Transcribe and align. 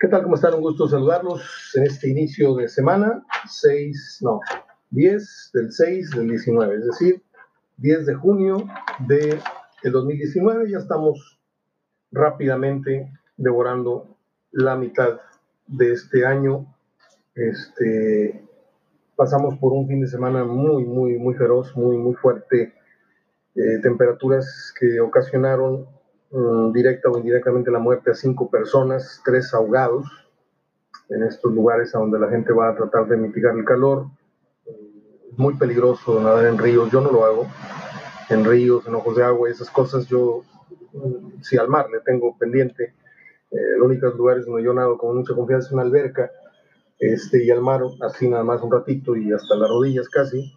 ¿Qué 0.00 0.08
tal? 0.08 0.22
¿Cómo 0.22 0.36
están? 0.36 0.54
Un 0.54 0.62
gusto 0.62 0.88
saludarlos 0.88 1.72
en 1.74 1.82
este 1.82 2.08
inicio 2.08 2.54
de 2.54 2.68
semana, 2.68 3.22
6, 3.46 4.20
no, 4.22 4.40
10 4.88 5.50
del 5.52 5.70
6 5.70 6.10
del 6.12 6.28
19, 6.30 6.74
es 6.76 6.86
decir, 6.86 7.22
10 7.76 8.06
de 8.06 8.14
junio 8.14 8.66
de 9.06 9.38
el 9.82 9.92
2019. 9.92 10.70
Ya 10.70 10.78
estamos 10.78 11.38
rápidamente 12.12 13.12
devorando 13.36 14.16
la 14.52 14.74
mitad 14.74 15.20
de 15.66 15.92
este 15.92 16.24
año. 16.24 16.74
Este, 17.34 18.42
pasamos 19.16 19.58
por 19.58 19.74
un 19.74 19.86
fin 19.86 20.00
de 20.00 20.06
semana 20.06 20.44
muy, 20.44 20.82
muy, 20.86 21.18
muy 21.18 21.34
feroz, 21.34 21.76
muy, 21.76 21.98
muy 21.98 22.14
fuerte. 22.14 22.72
Eh, 23.54 23.80
temperaturas 23.82 24.72
que 24.80 24.98
ocasionaron 24.98 25.86
directa 26.72 27.10
o 27.10 27.18
indirectamente 27.18 27.70
la 27.70 27.80
muerte 27.80 28.12
a 28.12 28.14
cinco 28.14 28.48
personas, 28.50 29.20
tres 29.24 29.52
ahogados 29.52 30.06
en 31.08 31.24
estos 31.24 31.52
lugares 31.52 31.94
a 31.94 31.98
donde 31.98 32.20
la 32.20 32.28
gente 32.28 32.52
va 32.52 32.68
a 32.68 32.76
tratar 32.76 33.08
de 33.08 33.16
mitigar 33.16 33.56
el 33.56 33.64
calor. 33.64 34.06
Es 34.64 35.38
muy 35.38 35.54
peligroso 35.54 36.20
nadar 36.20 36.46
en 36.46 36.58
ríos, 36.58 36.90
yo 36.90 37.00
no 37.00 37.10
lo 37.10 37.24
hago, 37.24 37.46
en 38.28 38.44
ríos, 38.44 38.86
en 38.86 38.94
ojos 38.94 39.16
de 39.16 39.24
agua, 39.24 39.50
esas 39.50 39.70
cosas 39.70 40.06
yo, 40.06 40.44
si 41.42 41.56
al 41.56 41.68
mar 41.68 41.86
le 41.90 42.00
tengo 42.00 42.36
pendiente, 42.38 42.94
eh, 43.50 43.76
los 43.78 43.88
únicos 43.88 44.14
lugares 44.14 44.46
donde 44.46 44.62
yo 44.62 44.72
nado 44.72 44.96
con 44.96 45.16
mucha 45.16 45.34
confianza 45.34 45.68
es 45.68 45.72
una 45.72 45.82
alberca 45.82 46.30
este, 47.00 47.44
y 47.44 47.50
al 47.50 47.60
mar, 47.60 47.80
así 48.02 48.28
nada 48.28 48.44
más 48.44 48.62
un 48.62 48.70
ratito 48.70 49.16
y 49.16 49.32
hasta 49.32 49.56
las 49.56 49.68
rodillas 49.68 50.08
casi, 50.08 50.52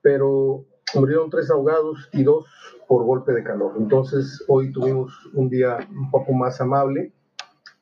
pero 0.00 0.64
murieron 0.94 1.30
tres 1.30 1.50
ahogados 1.50 2.08
y 2.12 2.22
dos 2.22 2.46
por 2.86 3.04
golpe 3.04 3.32
de 3.32 3.42
calor. 3.42 3.74
Entonces 3.78 4.44
hoy 4.48 4.72
tuvimos 4.72 5.12
un 5.34 5.48
día 5.48 5.78
un 5.90 6.10
poco 6.10 6.32
más 6.32 6.60
amable, 6.60 7.12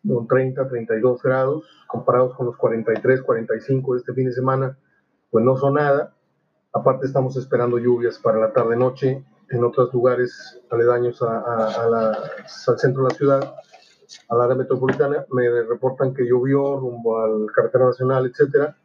con 0.07 0.27
30, 0.27 0.69
32 0.69 1.23
grados, 1.23 1.65
comparados 1.87 2.35
con 2.37 2.47
los 2.47 2.57
43, 2.57 3.23
45 3.23 3.95
de 3.95 3.99
este 3.99 4.15
fin 4.15 4.27
de 4.27 4.33
semana, 4.33 4.79
pues 5.31 5.45
no 5.45 5.57
son 5.57 5.75
nada. 5.75 6.15
Aparte 6.73 7.07
estamos 7.07 7.37
esperando 7.37 7.79
lluvias 7.79 8.19
para 8.19 8.39
la 8.39 8.53
tarde-noche 8.53 9.25
en 9.51 9.65
otros 9.65 9.93
lugares 9.93 10.61
aledaños 10.71 11.21
a, 11.23 11.39
a, 11.39 11.89
la, 11.89 12.09
al 12.11 12.79
centro 12.79 13.03
de 13.03 13.09
la 13.09 13.15
ciudad, 13.15 13.55
al 14.29 14.41
área 14.41 14.55
metropolitana. 14.55 15.25
Me 15.33 15.51
reportan 15.63 16.15
que 16.15 16.25
llovió 16.25 16.79
rumbo 16.79 17.19
al 17.19 17.47
carretera 17.55 17.87
nacional, 17.87 18.27
etcétera. 18.27 18.77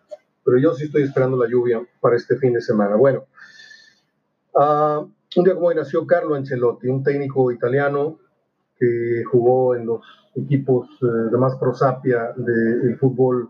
Pero 0.44 0.58
yo 0.58 0.74
sí 0.74 0.86
estoy 0.86 1.04
esperando 1.04 1.38
la 1.38 1.48
lluvia 1.48 1.82
para 2.02 2.16
este 2.16 2.38
fin 2.38 2.54
de 2.54 2.62
semana. 2.62 2.96
Bueno, 2.96 3.26
uh, 4.56 5.08
un 5.36 5.44
día 5.44 5.54
como 5.54 5.68
hoy 5.68 5.76
nació 5.76 6.06
Carlo 6.08 6.36
Ancelotti, 6.36 6.88
un 6.88 7.04
técnico 7.04 7.52
italiano 7.52 8.20
que 8.78 9.24
jugó 9.30 9.76
en 9.76 9.86
los 9.86 10.02
equipos 10.36 10.88
eh, 11.02 11.30
de 11.32 11.38
más 11.38 11.56
prosapia 11.56 12.34
del 12.36 12.98
fútbol 12.98 13.50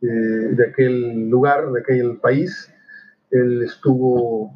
eh, 0.00 0.06
de 0.06 0.66
aquel 0.66 1.28
lugar, 1.28 1.70
de 1.72 1.80
aquel 1.80 2.18
país. 2.18 2.72
Él 3.30 3.62
estuvo 3.62 4.52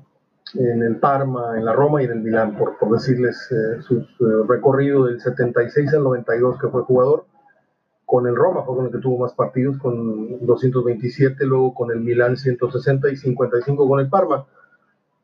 en 0.54 0.82
el 0.82 0.96
Parma, 0.96 1.56
en 1.58 1.64
la 1.64 1.72
Roma 1.72 2.02
y 2.02 2.04
en 2.04 2.12
el 2.12 2.20
Milán, 2.20 2.56
por, 2.56 2.78
por 2.78 2.92
decirles 2.92 3.50
eh, 3.50 3.82
su 3.82 3.98
eh, 4.00 4.04
recorrido 4.48 5.06
del 5.06 5.20
76 5.20 5.94
al 5.94 6.04
92 6.04 6.60
que 6.60 6.68
fue 6.68 6.82
jugador. 6.82 7.26
Con 8.04 8.26
el 8.26 8.36
Roma 8.36 8.62
fue 8.64 8.76
con 8.76 8.86
el 8.86 8.92
que 8.92 8.98
tuvo 8.98 9.18
más 9.18 9.32
partidos, 9.32 9.78
con 9.78 10.44
227, 10.46 11.44
luego 11.46 11.74
con 11.74 11.90
el 11.90 12.00
Milán 12.00 12.36
160 12.36 13.10
y 13.10 13.16
55 13.16 13.88
con 13.88 14.00
el 14.00 14.08
Parma. 14.08 14.46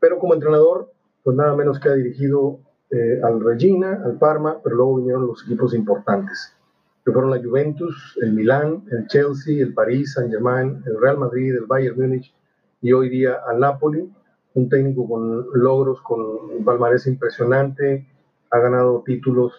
Pero 0.01 0.19
como 0.19 0.35
entrenador, 0.35 0.91
pues 1.25 1.37
nada 1.37 1.55
menos 1.55 1.79
que 1.81 1.89
ha 1.89 1.95
dirigido 1.95 2.61
eh, 2.91 3.21
al 3.23 3.41
Regina, 3.41 4.01
al 4.05 4.19
Parma, 4.19 4.59
pero 4.63 4.77
luego 4.77 4.97
vinieron 4.97 5.27
los 5.27 5.45
equipos 5.45 5.75
importantes, 5.75 6.57
que 7.05 7.13
fueron 7.13 7.31
la 7.31 7.43
Juventus, 7.43 8.19
el 8.23 8.33
Milán, 8.33 8.85
el 8.91 9.07
Chelsea, 9.09 9.63
el 9.63 9.75
París, 9.75 10.15
Saint-Germain, 10.15 10.83
el 10.87 11.01
Real 11.01 11.19
Madrid, 11.19 11.55
el 11.55 11.67
Bayern 11.67 12.01
Múnich 12.01 12.35
y 12.81 12.93
hoy 12.93 13.09
día 13.09 13.37
al 13.47 13.61
Napoli, 13.61 14.11
un 14.55 14.69
técnico 14.69 15.07
con 15.09 15.47
logros, 15.53 16.01
con 16.01 16.21
un 16.21 16.65
palmarés 16.65 17.07
impresionante, 17.07 18.07
ha 18.51 18.59
ganado 18.59 19.03
títulos 19.05 19.53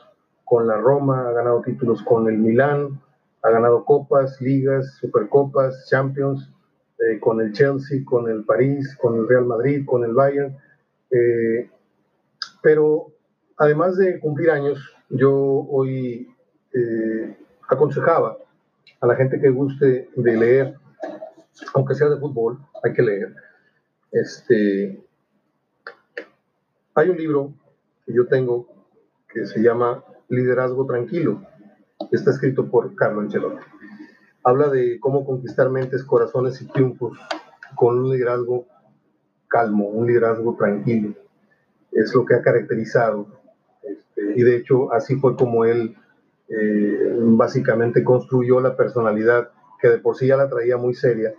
con 0.46 0.68
la 0.68 0.78
Roma, 0.78 1.28
ha 1.28 1.32
ganado 1.32 1.62
títulos 1.62 2.02
con 2.02 2.28
el 2.28 2.38
Milán, 2.38 3.00
ha 3.44 3.50
ganado 3.50 3.86
copas, 3.86 4.42
ligas, 4.42 4.98
supercopas, 5.00 5.88
champions, 5.90 6.52
eh, 7.00 7.20
con 7.20 7.40
el 7.42 7.54
Chelsea, 7.54 8.02
con 8.04 8.30
el 8.30 8.44
París, 8.44 8.96
con 9.00 9.18
el 9.18 9.28
Real 9.28 9.46
Madrid, 9.46 9.86
con 9.86 10.04
el 10.04 10.14
Bayern. 10.14 10.58
Eh, 11.12 11.70
pero 12.62 13.12
además 13.58 13.98
de 13.98 14.20
cumplir 14.20 14.52
años, 14.52 14.80
yo 15.10 15.34
hoy 15.34 16.34
eh, 16.74 17.38
aconsejaba 17.68 18.38
a 19.00 19.08
la 19.08 19.16
gente 19.16 19.40
que 19.40 19.50
guste 19.50 20.10
de 20.16 20.38
leer, 20.38 20.76
aunque 21.74 21.96
sea 21.96 22.10
de 22.10 22.18
fútbol, 22.18 22.60
hay 22.84 22.94
que 22.94 23.02
leer. 23.02 23.36
Este, 24.12 25.02
hay 26.96 27.10
un 27.10 27.18
libro 27.18 27.54
que 28.06 28.14
yo 28.14 28.28
tengo 28.28 28.68
que 29.32 29.46
se 29.46 29.62
llama 29.62 30.04
Liderazgo 30.28 30.86
Tranquilo, 30.86 31.42
está 32.12 32.32
escrito 32.32 32.70
por 32.70 32.96
Carlo 32.96 33.22
Ancelotti. 33.22 33.64
Habla 34.44 34.70
de 34.70 35.00
cómo 35.00 35.26
conquistar 35.26 35.70
mentes, 35.70 36.04
corazones 36.04 36.62
y 36.62 36.68
triunfos 36.68 37.18
con 37.76 38.00
un 38.00 38.12
liderazgo 38.12 38.66
calmo, 39.48 39.88
un 39.88 40.08
liderazgo 40.08 40.56
tranquilo. 40.56 41.14
Es 41.92 42.14
lo 42.14 42.26
que 42.26 42.36
ha 42.36 42.42
caracterizado. 42.42 43.28
Este, 43.84 44.34
y 44.40 44.44
de 44.44 44.56
hecho, 44.58 44.92
así 44.94 45.16
fue 45.16 45.36
como 45.36 45.66
él 45.66 45.96
eh, 46.48 47.16
básicamente 47.20 48.04
construyó 48.04 48.60
la 48.60 48.76
personalidad 48.76 49.50
que 49.80 49.90
de 49.90 49.98
por 50.00 50.16
sí 50.16 50.28
ya 50.28 50.38
la 50.38 50.50
traía 50.50 50.78
muy 50.78 50.94
seria. 50.94 51.34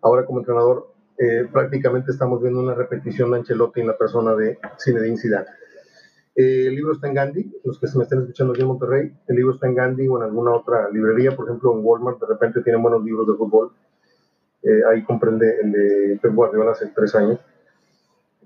Ahora 0.00 0.24
como 0.24 0.40
entrenador 0.40 0.92
eh, 1.18 1.46
prácticamente 1.52 2.10
estamos 2.10 2.40
viendo 2.40 2.60
una 2.60 2.74
repetición 2.74 3.30
de 3.30 3.38
Ancelotti 3.38 3.80
en 3.80 3.88
la 3.88 3.98
persona 3.98 4.34
de 4.34 4.58
Zinedine 4.82 5.18
Zidane. 5.18 5.46
Eh, 6.34 6.66
el 6.68 6.74
libro 6.74 6.92
está 6.92 7.08
en 7.08 7.14
Gandhi, 7.14 7.60
los 7.64 7.78
que 7.78 7.86
se 7.86 7.98
me 7.98 8.04
estén 8.04 8.20
escuchando 8.20 8.52
aquí 8.52 8.62
en 8.62 8.68
Monterrey, 8.68 9.12
el 9.26 9.36
libro 9.36 9.52
está 9.52 9.66
en 9.66 9.74
Gandhi 9.74 10.08
o 10.08 10.16
en 10.16 10.24
alguna 10.24 10.52
otra 10.52 10.88
librería, 10.90 11.36
por 11.36 11.46
ejemplo 11.46 11.72
en 11.72 11.84
Walmart, 11.84 12.20
de 12.20 12.26
repente 12.26 12.62
tienen 12.62 12.82
buenos 12.82 13.04
libros 13.04 13.26
de 13.26 13.34
fútbol. 13.34 13.72
Eh, 14.62 14.80
ahí 14.90 15.04
comprende 15.04 15.60
el 15.60 15.72
de 15.72 16.18
Pep 16.22 16.34
Guardiola 16.34 16.72
hace 16.72 16.86
tres 16.94 17.14
años, 17.14 17.38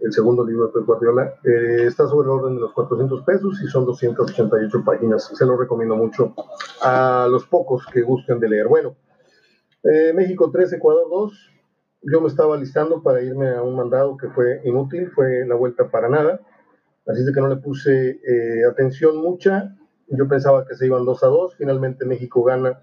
el 0.00 0.12
segundo 0.12 0.44
libro 0.44 0.66
de 0.66 0.72
Pep 0.72 0.84
Guardiola. 0.84 1.34
está 1.42 2.06
sobre 2.06 2.26
el 2.26 2.30
orden 2.32 2.54
de 2.56 2.62
los 2.62 2.72
400 2.72 3.22
pesos 3.22 3.60
y 3.62 3.68
son 3.68 3.84
288 3.84 4.82
páginas. 4.84 5.30
Se 5.32 5.46
lo 5.46 5.56
recomiendo 5.56 5.94
mucho 5.94 6.34
a 6.82 7.28
los 7.30 7.46
pocos 7.46 7.86
que 7.92 8.02
gusten 8.02 8.40
de 8.40 8.48
leer. 8.48 8.66
Bueno, 8.66 8.96
México 10.14 10.50
3, 10.50 10.72
Ecuador 10.72 11.06
2 11.08 11.56
yo 12.08 12.20
me 12.20 12.28
estaba 12.28 12.56
listando 12.56 13.02
para 13.02 13.20
irme 13.20 13.50
a 13.50 13.62
un 13.62 13.76
mandado 13.76 14.16
que 14.16 14.28
fue 14.28 14.60
inútil, 14.64 15.10
fue 15.10 15.44
la 15.46 15.54
vuelta 15.54 15.90
para 15.90 16.08
nada, 16.08 16.40
así 17.06 17.24
de 17.24 17.32
que 17.32 17.40
no 17.40 17.48
le 17.48 17.56
puse 17.56 18.20
eh, 18.26 18.64
atención 18.70 19.16
mucha. 19.18 19.76
Yo 20.08 20.28
pensaba 20.28 20.66
que 20.66 20.74
se 20.74 20.86
iban 20.86 21.04
2 21.04 21.22
a 21.24 21.26
2, 21.26 21.56
finalmente 21.56 22.04
México 22.04 22.42
gana, 22.44 22.80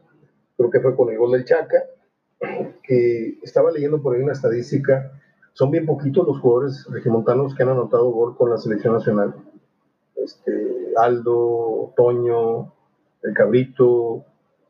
creo 0.57 0.69
que 0.69 0.79
fue 0.79 0.95
con 0.95 1.09
el 1.09 1.17
gol 1.17 1.31
del 1.31 1.45
Chaca, 1.45 1.83
que 2.83 3.39
estaba 3.41 3.71
leyendo 3.71 4.01
por 4.01 4.15
ahí 4.15 4.21
una 4.21 4.33
estadística, 4.33 5.11
son 5.53 5.71
bien 5.71 5.85
poquitos 5.85 6.27
los 6.27 6.39
jugadores 6.39 6.85
regimontanos 6.89 7.55
que 7.55 7.63
han 7.63 7.69
anotado 7.69 8.11
gol 8.11 8.35
con 8.35 8.49
la 8.49 8.57
selección 8.57 8.93
nacional. 8.93 9.35
Este, 10.15 10.93
Aldo, 10.97 11.93
Toño, 11.95 12.73
el 13.21 13.33
Cabrito, 13.33 14.25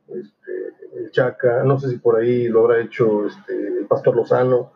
este, 0.10 0.52
el 0.96 1.12
Chaca, 1.12 1.64
no 1.64 1.80
sé 1.80 1.90
si 1.90 1.98
por 1.98 2.18
ahí 2.18 2.48
lo 2.48 2.62
habrá 2.62 2.82
hecho 2.82 3.26
este, 3.26 3.80
el 3.80 3.88
Pastor 3.88 4.16
Lozano, 4.16 4.74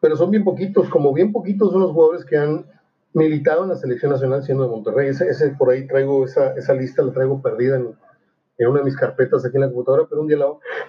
pero 0.00 0.16
son 0.16 0.30
bien 0.30 0.44
poquitos, 0.44 0.88
como 0.88 1.12
bien 1.12 1.32
poquitos 1.32 1.72
son 1.72 1.80
los 1.80 1.92
jugadores 1.92 2.24
que 2.24 2.36
han 2.36 2.66
militado 3.16 3.62
en 3.62 3.70
la 3.70 3.76
selección 3.76 4.12
nacional 4.12 4.44
siendo 4.44 4.64
de 4.64 4.70
Monterrey. 4.70 5.08
Ese, 5.08 5.48
por 5.58 5.70
ahí 5.70 5.86
traigo 5.86 6.26
esa, 6.26 6.74
lista, 6.74 7.02
la 7.02 7.12
traigo 7.12 7.40
perdida 7.40 7.76
en, 7.76 7.96
una 8.68 8.78
de 8.80 8.84
mis 8.84 8.96
carpetas 8.96 9.44
aquí 9.44 9.56
en 9.56 9.62
la 9.62 9.68
computadora, 9.68 10.06
pero 10.08 10.20
un 10.20 10.28
día 10.28 10.36
la, 10.36 10.46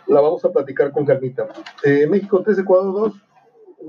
la 0.08 0.22
vamos 0.22 0.44
a 0.44 0.52
platicar 0.52 0.92
con 0.92 1.06
Carmita. 1.06 1.48
Eh, 1.84 2.06
México 2.06 2.42
3, 2.44 2.60
Ecuador 2.60 2.94
2, 2.94 3.14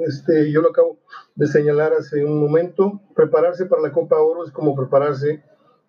este, 0.07 0.53
yo 0.53 0.63
lo 0.63 0.71
acabo 0.71 0.99
de 1.35 1.49
señalar 1.49 1.93
hace 1.95 2.25
un 2.25 2.41
momento, 2.41 3.01
prepararse 3.15 3.67
para 3.67 3.83
la 3.83 3.93
Copa 3.93 4.21
Oro 4.21 4.45
es 4.45 4.53
como 4.53 4.77
prepararse 4.77 5.43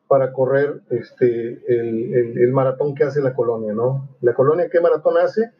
para 0.07 0.33
correr 0.33 0.81
este, 0.89 1.63
el, 1.68 2.51
maratón 2.51 2.95
que 2.95 3.03
hace 3.03 3.21
la 3.21 3.35
colonia, 3.35 3.74
¿no? 3.74 4.09
La 4.21 4.33
colonia, 4.33 4.69
¿qué 4.71 4.81
maratón 4.81 5.19
hace? 5.19 5.51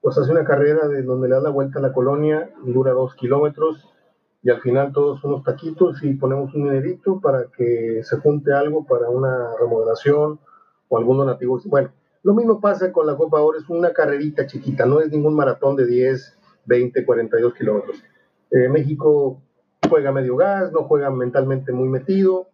Pues 0.00 0.16
hace 0.16 0.32
una 0.32 0.44
carrera 0.44 0.88
de 0.88 1.02
donde 1.02 1.28
le 1.28 1.34
da 1.34 1.42
la 1.42 1.50
vuelta 1.50 1.80
a 1.80 1.82
la 1.82 1.92
colonia, 1.92 2.48
dura 2.64 2.92
dos 2.92 3.14
kilómetros 3.14 3.90
y 4.42 4.50
al 4.50 4.60
final 4.60 4.92
todos 4.92 5.22
unos 5.24 5.44
taquitos 5.44 6.02
y 6.02 6.14
ponemos 6.14 6.54
un 6.54 6.64
dinerito 6.64 7.20
para 7.20 7.46
que 7.56 8.02
se 8.02 8.16
junte 8.18 8.52
algo 8.52 8.86
para 8.86 9.10
una 9.10 9.54
remodelación 9.58 10.40
o 10.88 10.98
algún 10.98 11.18
donativo. 11.18 11.60
Bueno, 11.66 11.92
lo 12.22 12.34
mismo 12.34 12.60
pasa 12.60 12.92
con 12.92 13.06
la 13.06 13.16
Copa 13.16 13.40
Oro, 13.40 13.58
es 13.58 13.68
una 13.68 13.92
carrerita 13.92 14.46
chiquita, 14.46 14.86
no 14.86 15.00
es 15.00 15.10
ningún 15.10 15.34
maratón 15.34 15.76
de 15.76 15.86
10, 15.86 16.38
20, 16.64 17.04
42 17.04 17.54
kilómetros. 17.54 18.02
Eh, 18.50 18.68
México 18.68 19.40
juega 19.88 20.12
medio 20.12 20.36
gas, 20.36 20.72
no 20.72 20.84
juega 20.84 21.10
mentalmente 21.10 21.72
muy 21.72 21.88
metido, 21.88 22.48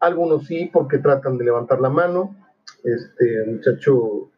algunos 0.00 0.46
sí, 0.46 0.70
porque 0.72 0.98
tratan 0.98 1.38
de 1.38 1.44
levantar 1.44 1.80
la 1.80 1.90
mano. 1.90 2.36
Este 2.82 3.44
muchacho, 3.46 4.30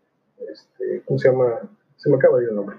este, 0.50 1.02
¿cómo 1.06 1.18
se 1.18 1.30
llama? 1.30 1.60
Se 1.96 2.10
me 2.10 2.16
acaba 2.16 2.38
de 2.38 2.44
ir 2.44 2.50
el 2.50 2.56
nombre. 2.56 2.76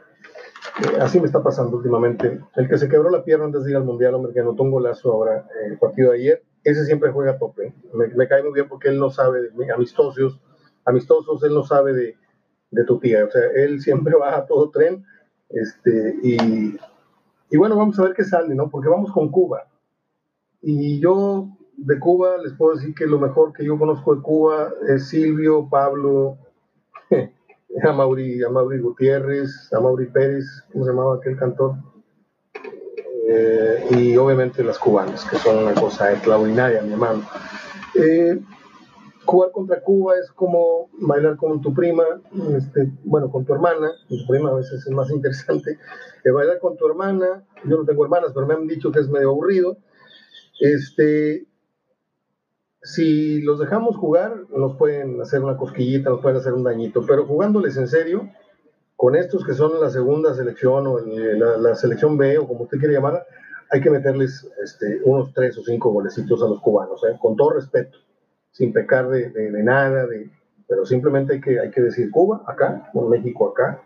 Eh, 0.83 0.97
así 1.00 1.19
me 1.19 1.25
está 1.25 1.41
pasando 1.41 1.77
últimamente. 1.77 2.39
El 2.56 2.67
que 2.67 2.77
se 2.77 2.88
quebró 2.88 3.09
la 3.09 3.23
pierna 3.23 3.45
antes 3.45 3.63
de 3.63 3.71
ir 3.71 3.77
al 3.77 3.83
Mundial, 3.83 4.15
hombre, 4.15 4.33
que 4.33 4.39
anotó 4.39 4.63
un 4.63 4.71
golazo 4.71 5.12
ahora, 5.12 5.47
en 5.63 5.73
el 5.73 5.77
partido 5.77 6.12
de 6.12 6.17
ayer, 6.17 6.44
ese 6.63 6.85
siempre 6.85 7.12
juega 7.12 7.31
a 7.31 7.38
tope. 7.38 7.73
Me, 7.94 8.27
cae 8.27 8.44
muy 8.44 8.53
bien 8.53 8.67
porque 8.67 8.89
él 8.89 9.00
no 9.00 9.09
sabe, 9.09 9.41
de, 9.41 9.71
amistosos, 9.71 10.39
amistosos, 10.83 11.44
él 11.44 11.53
no 11.53 11.63
sabe 11.63 11.94
de, 11.94 12.17
de 12.71 12.83
tu 12.85 13.00
tía. 13.00 13.25
O 13.25 13.29
sea, 13.29 13.41
él 13.56 13.81
siempre 13.81 14.15
va 14.15 14.38
a 14.38 14.45
todo 14.45 14.69
tren. 14.71 15.06
Este, 15.50 16.15
y, 16.23 16.77
y 17.50 17.57
bueno, 17.57 17.77
vamos 17.77 18.00
a 18.00 18.03
ver 18.03 18.13
qué 18.13 18.23
sale, 18.23 18.56
¿no? 18.56 18.69
Porque 18.69 18.89
vamos 18.89 19.12
con 19.12 19.29
Cuba. 19.29 19.67
Y 20.62 21.00
yo 21.00 21.50
de 21.77 22.00
Cuba 22.00 22.38
les 22.38 22.53
puedo 22.53 22.75
decir 22.75 22.95
que 22.95 23.06
lo 23.06 23.19
mejor 23.19 23.53
que 23.53 23.65
yo 23.65 23.77
conozco 23.77 24.15
de 24.15 24.21
Cuba 24.21 24.71
es 24.88 25.07
Silvio, 25.09 25.67
Pablo, 25.69 26.38
a 27.83 27.92
Mauri, 27.92 28.44
a 28.44 28.50
Mauri 28.50 28.80
Gutiérrez, 28.80 29.72
a 29.74 29.80
Mauri 29.80 30.06
Pérez, 30.07 30.45
¿cómo 30.72 30.86
se 30.86 30.92
llamaba 30.92 31.16
aquel 31.16 31.38
cantor? 31.38 31.75
Eh, 33.27 33.88
y 33.92 34.18
obviamente 34.18 34.63
las 34.63 34.77
cubanas, 34.77 35.25
que 35.25 35.38
son 35.38 35.63
una 35.63 35.74
cosa 35.74 36.13
extraordinaria, 36.13 36.81
mi 36.81 36.94
hermano. 36.94 37.24
Eh, 37.95 38.39
jugar 39.25 39.51
contra 39.51 39.81
Cuba 39.81 40.13
es 40.18 40.31
como 40.31 40.89
bailar 41.00 41.36
con 41.38 41.62
tu 41.62 41.74
prima, 41.74 42.04
este, 42.56 42.92
bueno, 43.04 43.30
con 43.30 43.45
tu 43.45 43.54
hermana, 43.54 43.92
tu 44.07 44.16
prima 44.27 44.51
a 44.51 44.56
veces 44.56 44.86
es 44.86 44.92
más 44.92 45.10
interesante, 45.12 45.77
que 46.24 46.31
bailar 46.31 46.60
con 46.60 46.77
tu 46.77 46.88
hermana, 46.88 47.44
yo 47.66 47.77
no 47.77 47.86
tengo 47.86 48.06
hermanas, 48.06 48.31
pero 48.33 48.45
me 48.45 48.54
han 48.54 48.68
dicho 48.68 48.92
que 48.92 49.00
es 49.00 49.10
medio 49.10 49.30
aburrido, 49.30 49.77
este, 50.60 51.45
si 52.85 53.41
los 53.41 53.59
dejamos 53.59 53.97
jugar, 53.97 54.43
nos 54.55 54.77
pueden 54.77 55.19
hacer 55.19 55.41
una 55.41 55.57
cosquillita, 55.57 56.11
nos 56.11 56.21
pueden 56.21 56.37
hacer 56.37 56.53
un 56.53 56.63
dañito, 56.63 57.03
pero 57.05 57.25
jugándoles 57.25 57.75
en 57.77 57.87
serio, 57.87 58.29
con 58.95 59.15
estos 59.15 59.43
que 59.43 59.53
son 59.53 59.81
la 59.81 59.89
segunda 59.89 60.35
selección 60.35 60.85
o 60.85 60.99
la, 60.99 61.75
selección 61.75 62.15
B 62.15 62.37
o 62.37 62.47
como 62.47 62.63
usted 62.63 62.77
quiere 62.77 62.93
llamarla, 62.93 63.25
hay 63.71 63.81
que 63.81 63.89
meterles 63.89 64.47
este, 64.63 65.01
unos 65.03 65.33
tres 65.33 65.57
o 65.57 65.63
cinco 65.63 65.91
golecitos 65.91 66.43
a 66.43 66.47
los 66.47 66.61
cubanos, 66.61 67.03
¿eh? 67.09 67.17
con 67.19 67.35
todo 67.35 67.53
respeto, 67.53 67.97
sin 68.51 68.71
pecar 68.71 69.09
de, 69.09 69.31
nada, 69.63 70.05
de, 70.05 70.29
pero 70.67 70.85
simplemente 70.85 71.33
hay 71.33 71.41
que, 71.41 71.59
hay 71.59 71.71
que 71.71 71.81
decir 71.81 72.11
Cuba 72.11 72.43
acá, 72.45 72.91
México 72.93 73.49
acá, 73.49 73.81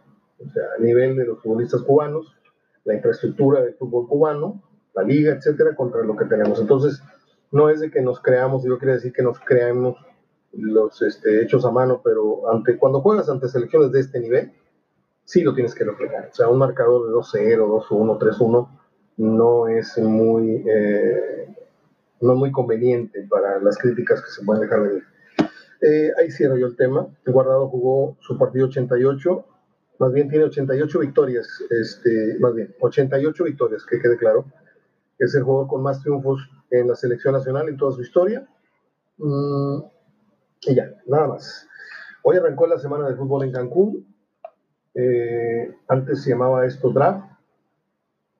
o 0.46 0.50
sea, 0.52 0.64
a 0.78 0.82
nivel 0.82 1.16
de 1.16 1.26
los 1.26 1.42
futbolistas 1.42 1.84
cubanos, 1.84 2.36
la 2.84 2.96
infraestructura 2.96 3.62
del 3.62 3.76
fútbol 3.76 4.10
cubano, 4.10 4.62
la 4.94 5.04
liga, 5.04 5.34
etcétera, 5.34 5.74
contra 5.74 6.04
lo 6.04 6.18
que 6.18 6.26
tenemos. 6.26 6.60
Entonces, 6.60 7.02
no 7.52 7.70
es 7.70 7.80
de 7.80 7.92
que 7.92 8.02
nos 8.02 8.22
creamos, 8.22 8.64
yo 8.64 8.78
quería 8.78 8.96
decir 8.96 9.14
que 9.14 9.24
nos 9.24 9.40
creamos 9.40 9.98
los 10.54 11.02
este, 11.02 11.42
hechos 11.42 11.66
a 11.66 11.72
mano, 11.72 12.02
pero 12.04 12.50
ante, 12.52 12.78
cuando 12.78 13.02
juegas 13.02 13.30
ante 13.30 13.48
selecciones 13.48 13.92
de 13.92 14.00
este 14.00 14.20
nivel, 14.20 14.52
sí 15.26 15.42
lo 15.42 15.54
tienes 15.54 15.76
que 15.76 15.84
reflejar. 15.84 16.30
O 16.32 16.36
sea, 16.36 16.48
un 16.48 16.58
marcador 16.58 17.08
de 17.08 17.14
2-0, 17.14 17.88
2-1, 17.88 18.20
3-1 18.20 18.70
no 19.18 19.68
es 19.68 19.98
muy, 19.98 20.64
eh, 20.68 21.54
no 22.22 22.36
muy 22.36 22.52
conveniente 22.52 23.28
para 23.30 23.60
las 23.60 23.78
críticas 23.78 24.22
que 24.22 24.32
se 24.32 24.44
pueden 24.44 24.64
dejar 24.64 24.82
venir. 24.82 25.04
Eh, 25.82 26.12
ahí 26.18 26.32
cierro 26.32 26.58
yo 26.58 26.68
el 26.68 26.76
tema. 26.76 27.08
Guardado 27.26 27.70
jugó 27.70 28.18
su 28.22 28.38
partido 28.38 28.68
88, 28.68 29.46
más 30.00 30.14
bien 30.14 30.30
tiene 30.30 30.46
88 30.46 31.00
victorias, 31.00 31.48
este, 31.70 32.38
más 32.40 32.56
bien 32.56 32.74
88 32.80 33.44
victorias, 33.44 33.86
que 33.86 34.00
quede 34.00 34.18
claro. 34.18 34.46
Es 35.20 35.36
el 35.36 35.44
jugador 35.44 35.68
con 35.68 35.84
más 35.84 36.02
triunfos 36.02 36.50
en 36.72 36.88
la 36.88 36.96
selección 36.96 37.34
nacional 37.34 37.68
en 37.68 37.78
toda 37.78 37.92
su 37.92 38.02
historia. 38.02 38.48
Mm, 39.18 39.80
y 40.62 40.76
ya, 40.76 40.92
nada 41.08 41.28
más. 41.28 41.68
Hoy 42.24 42.38
arrancó 42.38 42.66
la 42.68 42.80
semana 42.80 43.08
de 43.08 43.16
fútbol 43.16 43.44
en 43.44 43.52
Cancún. 43.52 44.16
Eh, 44.96 45.76
antes 45.90 46.24
se 46.24 46.30
llamaba 46.30 46.66
esto 46.66 46.90
draft. 46.92 47.26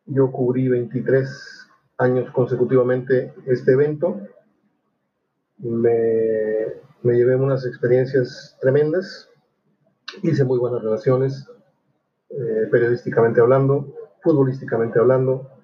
Yo 0.06 0.32
cubrí 0.32 0.70
23 0.70 1.68
años 1.98 2.32
consecutivamente 2.32 3.34
este 3.46 3.74
evento. 3.74 4.22
Me, 5.58 6.66
me 7.04 7.14
llevé 7.14 7.36
unas 7.36 7.66
experiencias 7.66 8.58
tremendas. 8.62 9.30
Hice 10.24 10.46
muy 10.46 10.58
buenas 10.58 10.82
relaciones, 10.82 11.46
eh, 12.30 12.68
periodísticamente 12.72 13.42
hablando, 13.42 13.94
futbolísticamente 14.24 14.98
hablando 14.98 15.59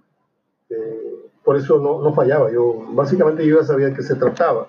por 1.45 1.55
eso 1.55 1.79
no, 1.79 2.01
no, 2.01 2.13
fallaba. 2.13 2.51
Yo 2.51 2.85
básicamente 2.93 3.45
yo 3.45 3.59
ya 3.59 3.65
sabía 3.65 3.87
de 3.87 3.93
qué 3.93 4.01
se 4.01 4.15
trataba. 4.15 4.67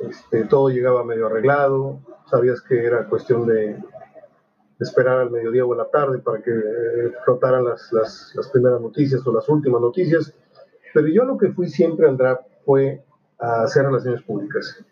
Este, 0.00 0.44
todo 0.44 0.70
llegaba 0.70 1.04
medio 1.04 1.26
arreglado, 1.26 2.00
sabías 2.24 2.62
que 2.62 2.84
era 2.84 3.06
cuestión 3.06 3.46
de, 3.46 3.76
esperar 4.80 5.18
al 5.18 5.30
mediodía 5.30 5.66
o 5.66 5.74
a 5.74 5.76
la 5.76 5.90
tarde 5.90 6.20
para 6.20 6.42
que 6.42 6.50
eh, 6.50 7.12
flotaran 7.22 7.66
las, 7.66 7.92
las, 7.92 8.32
las, 8.34 8.48
primeras 8.48 8.80
noticias 8.80 9.26
o 9.26 9.32
las 9.32 9.46
últimas 9.50 9.78
noticias. 9.78 10.32
Pero 10.94 11.06
yo 11.08 11.24
lo 11.24 11.36
que 11.36 11.52
fui 11.52 11.68
siempre 11.68 12.08
al 12.08 12.16
draft 12.16 12.44
fue 12.64 13.04
a 13.38 13.64
hacer 13.64 13.84
relaciones 13.84 14.22
públicas, 14.22 14.82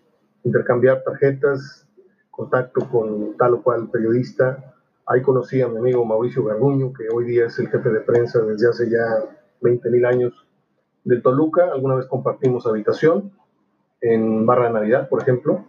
intercambiar 0.45 1.03
tarjetas, 1.05 1.87
contacto 2.31 2.87
con 2.91 3.35
tal 3.39 3.55
o 3.55 3.63
cual 3.63 3.91
periodista. 3.91 4.75
Ahí 5.07 5.23
conocí 5.23 5.63
a 5.63 5.69
mi 5.69 5.79
amigo 5.79 6.05
Mauricio 6.05 6.45
Garduño, 6.45 6.93
que 6.93 7.09
hoy 7.11 7.25
día 7.25 7.47
es 7.47 7.59
el 7.59 7.69
jefe 7.71 7.89
de 7.89 8.01
prensa 8.01 8.41
desde 8.41 8.69
hace 8.69 8.91
ya 8.91 9.25
20 9.63 9.89
mil 9.89 10.05
años 10.05 10.48
de 11.09 11.23
Toluca, 11.23 11.71
alguna 11.73 11.95
vez 11.95 12.07
compartimos 12.07 12.67
habitación 12.67 13.33
en 14.03 14.45
Barra 14.45 14.67
de 14.67 14.75
Navidad, 14.75 15.09
por 15.09 15.23
ejemplo. 15.23 15.65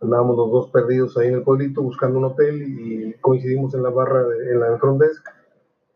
Andábamos 0.00 0.38
los 0.38 0.50
dos 0.50 0.70
perdidos 0.70 1.18
ahí 1.18 1.28
en 1.28 1.34
el 1.34 1.42
pueblito 1.42 1.82
buscando 1.82 2.18
un 2.18 2.24
hotel 2.24 2.62
y 2.62 3.12
coincidimos 3.20 3.74
en 3.74 3.82
la 3.82 3.90
barra, 3.90 4.22
en 4.22 4.58
la 4.58 4.78
front 4.78 5.02
desk, 5.02 5.22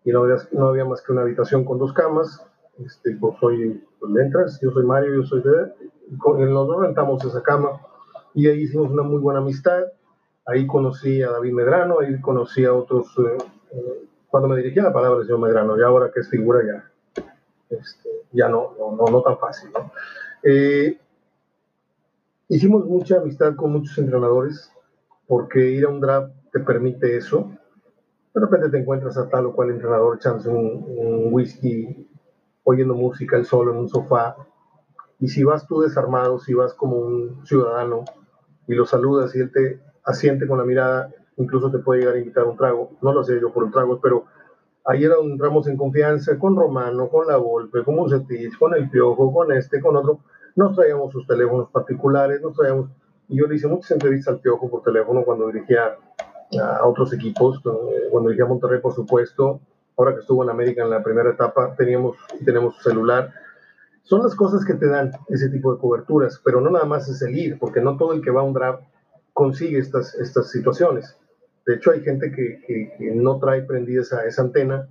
y 0.04 0.10
no 0.10 0.25
había, 0.25 0.36
no 0.52 0.69
había 0.69 0.84
más 0.84 1.00
que 1.00 1.12
una 1.12 1.22
habitación 1.22 1.64
con 1.64 1.78
dos 1.78 1.94
camas. 1.94 2.46
Este, 2.84 3.16
pues 3.16 3.38
soy, 3.40 3.82
pues 3.98 4.12
entras, 4.16 4.60
yo 4.60 4.70
soy 4.72 4.84
Mario, 4.84 5.14
yo 5.14 5.22
soy 5.22 5.42
de, 5.42 5.72
y 6.10 6.44
los 6.44 6.66
dos 6.66 6.82
rentamos 6.82 7.25
esa 7.25 7.42
cama 7.42 7.80
y 8.34 8.48
ahí 8.48 8.62
hicimos 8.62 8.90
una 8.90 9.02
muy 9.02 9.20
buena 9.20 9.40
amistad. 9.40 9.84
Ahí 10.44 10.66
conocí 10.66 11.22
a 11.22 11.30
David 11.30 11.52
Medrano, 11.54 12.00
ahí 12.00 12.20
conocí 12.20 12.66
a 12.66 12.75
otros, 12.75 13.06
eh, 13.19 13.38
eh, 13.72 14.04
cuando 14.28 14.48
me 14.48 14.56
dirigía 14.58 14.82
la 14.82 14.92
palabra 14.92 15.20
el 15.20 15.25
señor 15.25 15.40
Medrano, 15.40 15.78
y 15.78 15.82
ahora 15.82 16.10
que 16.12 16.20
es 16.20 16.28
figura 16.28 16.60
ya, 16.66 16.90
este, 17.81 18.09
ya 18.32 18.49
no, 18.49 18.75
no, 18.79 19.06
no, 19.11 19.23
tan 19.23 19.38
fácil. 19.38 19.71
Eh, 20.43 20.99
hicimos 22.49 22.85
mucha 22.87 23.19
amistad 23.19 23.56
con 23.56 23.73
muchos 23.73 23.97
entrenadores 23.99 24.71
porque 25.26 25.71
ir 25.71 25.85
a 25.85 25.88
un 25.88 26.00
draft 26.00 26.32
te 26.53 26.61
permite 26.61 27.17
eso. 27.17 27.50
De 28.35 28.40
repente 28.40 28.69
te 28.69 28.78
encuentras 28.78 29.16
a 29.16 29.28
tal 29.28 29.47
o 29.47 29.54
cual 29.54 29.71
entrenador 29.71 30.16
echándose 30.16 30.50
un, 30.50 31.33
whisky, 31.33 32.09
oyendo 32.64 32.95
música 32.95 33.37
el 33.37 33.45
solo 33.45 33.73
en 33.73 33.78
un 33.78 33.88
sofá. 33.88 34.37
Y 35.21 35.28
si 35.28 35.45
vas 35.45 35.66
tú 35.66 35.81
desarmado, 35.81 36.38
si 36.38 36.54
vas 36.54 36.75
como 36.75 36.97
un 36.97 37.47
ciudadano 37.47 38.04
y 38.66 38.75
lo 38.75 38.87
saludas 38.87 39.35
y 39.35 39.40
él 39.40 39.52
te 39.52 39.81
asiente 40.04 40.47
con 40.47 40.59
la 40.59 40.64
mirada, 40.64 41.11
incluso 41.37 41.71
te 41.71 41.78
puede 41.78 42.00
llegar 42.00 42.16
a 42.16 42.19
invitar 42.19 42.45
un 42.45 42.57
trago. 42.57 42.90
No 43.00 43.12
lo 43.12 43.25
sé 43.25 43.40
yo 43.40 43.52
por 43.52 43.64
un 43.64 43.71
trago, 43.71 44.00
pero 44.00 44.26
Ayer 44.87 45.11
entramos 45.23 45.67
en 45.67 45.79
confianza 45.79 46.38
con 46.38 46.57
Romano, 46.57 47.09
con 47.09 47.26
La 47.26 47.38
Volpe, 47.38 47.83
con 47.85 47.95
Musetich, 47.95 48.59
con 48.59 48.75
El 48.75 48.91
Piojo, 48.91 49.33
con 49.33 49.50
este, 49.53 49.81
con 49.81 49.97
otro. 49.97 50.21
Nos 50.57 50.76
traíamos 50.76 51.11
sus 51.11 51.26
teléfonos 51.26 51.71
particulares, 51.71 52.43
nos 52.43 52.55
traíamos... 52.55 52.91
Y 53.29 53.38
yo 53.38 53.47
le 53.47 53.55
hice 53.55 53.67
muchas 53.67 53.93
entrevistas 53.93 54.35
al 54.35 54.41
Piojo 54.41 54.69
por 54.69 54.83
teléfono 54.83 55.25
cuando 55.25 55.47
dirigía 55.47 55.97
a 56.61 56.87
otros 56.87 57.14
equipos, 57.14 57.62
eh, 57.64 58.09
cuando 58.11 58.29
dirigía 58.29 58.45
a 58.45 58.49
Monterrey, 58.49 58.81
por 58.81 58.95
supuesto. 58.95 59.61
Ahora 59.97 60.12
que 60.12 60.21
estuvo 60.21 60.45
en 60.45 60.50
América 60.50 60.83
en 60.83 60.91
la 60.91 61.03
primera 61.03 61.31
etapa, 61.31 61.75
teníamos, 61.76 62.19
tenemos 62.45 62.76
su 62.76 62.83
celular. 62.83 63.33
Son 64.03 64.23
las 64.23 64.35
cosas 64.35 64.67
que 64.67 64.75
te 64.75 64.87
dan 64.87 65.12
ese 65.29 65.49
tipo 65.49 65.73
de 65.73 65.81
coberturas, 65.81 66.38
pero 66.45 66.61
no 66.61 66.69
nada 66.69 66.85
más 66.85 67.09
es 67.09 67.23
el 67.23 67.35
ir, 67.35 67.59
porque 67.59 67.81
no 67.81 67.97
todo 67.97 68.12
el 68.12 68.21
que 68.21 68.31
va 68.31 68.43
a 68.43 68.45
un 68.45 68.53
draft 68.53 68.83
consigue 69.33 69.79
estas, 69.79 70.14
estas 70.17 70.50
situaciones. 70.50 71.17
De 71.66 71.75
hecho, 71.75 71.92
hay 71.92 72.00
gente 72.00 72.30
que, 72.30 73.12
no 73.14 73.38
trae 73.38 73.62
prendida 73.62 74.02
esa, 74.02 74.42
antena 74.42 74.88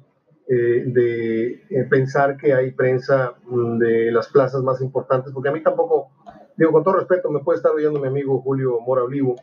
eh, 0.47 0.83
de 0.85 1.63
eh, 1.69 1.83
pensar 1.89 2.37
que 2.37 2.53
hay 2.53 2.71
prensa 2.71 3.33
mm, 3.45 3.77
de 3.77 4.11
las 4.11 4.27
plazas 4.29 4.63
más 4.63 4.81
importantes, 4.81 5.31
porque 5.33 5.49
a 5.49 5.51
mí 5.51 5.61
tampoco, 5.61 6.11
digo, 6.57 6.71
con 6.71 6.83
todo 6.83 6.95
respeto, 6.95 7.29
me 7.29 7.41
puede 7.41 7.57
estar 7.57 7.71
oyendo 7.71 7.99
mi 7.99 8.07
amigo 8.07 8.41
Julio 8.41 8.79
Mora 8.81 9.03
Olivo, 9.03 9.35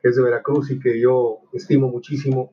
que 0.00 0.08
es 0.08 0.16
de 0.16 0.22
Veracruz 0.22 0.70
y 0.70 0.80
que 0.80 0.98
yo 0.98 1.40
estimo 1.52 1.88
muchísimo, 1.88 2.52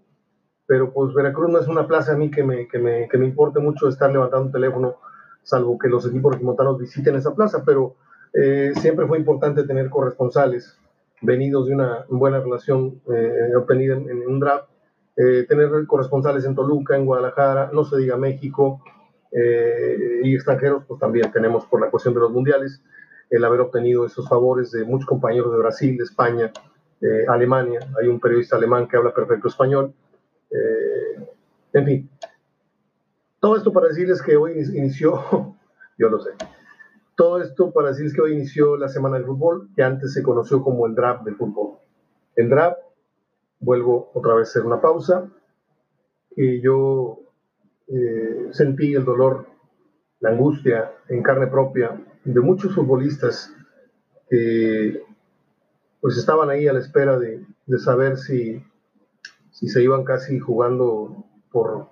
pero 0.68 0.92
pues 0.92 1.14
Veracruz 1.14 1.50
no 1.50 1.60
es 1.60 1.68
una 1.68 1.88
plaza 1.88 2.14
a 2.14 2.18
mí 2.18 2.30
que 2.30 2.44
me, 2.44 2.68
que 2.68 3.18
importe 3.18 3.60
mucho 3.60 3.88
estar 3.88 4.12
levantando 4.12 4.48
un 4.48 4.52
teléfono, 4.52 4.96
salvo 5.44 5.78
que 5.78 5.88
los 5.88 6.06
equipos 6.08 6.34
regimotanos 6.34 6.80
visiten 6.80 7.16
esa 7.16 7.36
plaza, 7.36 7.64
pero 7.64 7.96
eh, 8.34 8.74
siempre 8.82 9.08
fue 9.08 9.18
importante 9.20 9.64
tener 9.64 9.90
corresponsales 9.90 10.78
venidos 11.26 11.68
de 11.68 11.76
una 11.76 12.06
buena 12.10 12.40
relación 12.40 13.02
eh, 13.14 13.56
obtenida 13.56 13.96
en, 13.96 14.28
un 14.28 14.40
draft, 14.40 14.70
eh, 15.18 15.46
tener 15.48 15.70
corresponsales 15.88 16.46
en 16.46 16.56
Toluca, 16.56 16.96
en 16.96 17.06
Guadalajara, 17.06 17.70
no 17.74 17.84
se 17.84 17.98
diga 17.98 18.18
México, 18.18 18.82
eh, 19.32 20.22
y 20.24 20.36
extranjeros, 20.36 20.84
pues 20.88 21.00
también 21.00 21.32
tenemos 21.32 21.66
por 21.66 21.82
la 21.82 21.90
cuestión 21.90 22.14
de 22.14 22.22
los 22.22 22.32
mundiales, 22.32 22.82
el 23.30 23.44
haber 23.44 23.62
obtenido 23.62 24.06
esos 24.06 24.30
favores 24.30 24.72
de 24.72 24.86
muchos 24.86 25.08
compañeros 25.08 25.52
de 25.52 25.58
Brasil, 25.58 25.98
de 25.98 26.04
España, 26.04 26.52
Alemania, 27.28 27.80
hay 28.02 28.08
un 28.08 28.20
periodista 28.20 28.56
alemán 28.56 28.88
que 28.88 28.98
habla 28.98 29.14
perfecto 29.14 29.48
español, 29.48 29.94
Eh, 30.52 31.28
en 31.74 31.86
fin, 31.86 32.10
todo 33.40 33.58
esto 33.58 33.74
para 33.74 33.88
decirles 33.88 34.22
que 34.22 34.38
hoy 34.38 34.54
inició, 34.74 35.20
yo 35.98 36.10
lo 36.10 36.20
sé, 36.20 36.32
todo 37.16 37.42
esto 37.42 37.72
para 37.72 37.90
decirles 37.90 38.14
que 38.14 38.22
hoy 38.22 38.34
inició 38.34 38.78
la 38.78 38.90
semana 38.90 39.18
del 39.18 39.26
fútbol, 39.26 39.70
que 39.76 39.84
antes 39.84 40.14
se 40.14 40.24
conoció 40.24 40.62
como 40.62 40.86
el 40.86 40.96
draft 40.96 41.24
del 41.24 41.36
fútbol. 41.36 41.78
El 42.36 42.50
draft, 42.50 42.80
vuelvo 43.60 44.12
otra 44.14 44.36
vez 44.36 44.48
a 44.48 44.52
hacer 44.52 44.66
una 44.66 44.82
pausa, 44.82 45.30
que 46.36 46.60
yo 46.62 47.20
eh, 47.88 48.50
sentí 48.52 48.94
el 48.94 49.06
dolor, 49.06 49.48
la 50.20 50.30
angustia 50.32 50.92
en 51.08 51.24
carne 51.24 51.48
propia 51.48 52.02
de 52.24 52.42
muchos 52.42 52.74
futbolistas 52.76 53.54
que 54.30 55.04
pues 56.02 56.18
estaban 56.18 56.50
ahí 56.50 56.68
a 56.68 56.74
la 56.74 56.80
espera 56.80 57.18
de, 57.18 57.46
de 57.66 57.80
saber 57.80 58.18
si, 58.18 58.64
si 59.52 59.70
se 59.70 59.82
iban 59.82 60.04
casi 60.04 60.40
jugando 60.40 61.26
por, 61.52 61.90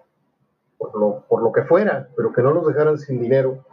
por, 0.77 0.99
lo, 0.99 1.25
por 1.27 1.41
lo 1.41 1.51
que 1.51 1.63
fuera, 1.63 2.09
pero 2.15 2.33
que 2.33 2.41
no 2.41 2.51
los 2.53 2.67
dejaran 2.67 2.97
sin 2.97 3.21
dinero, 3.21 3.65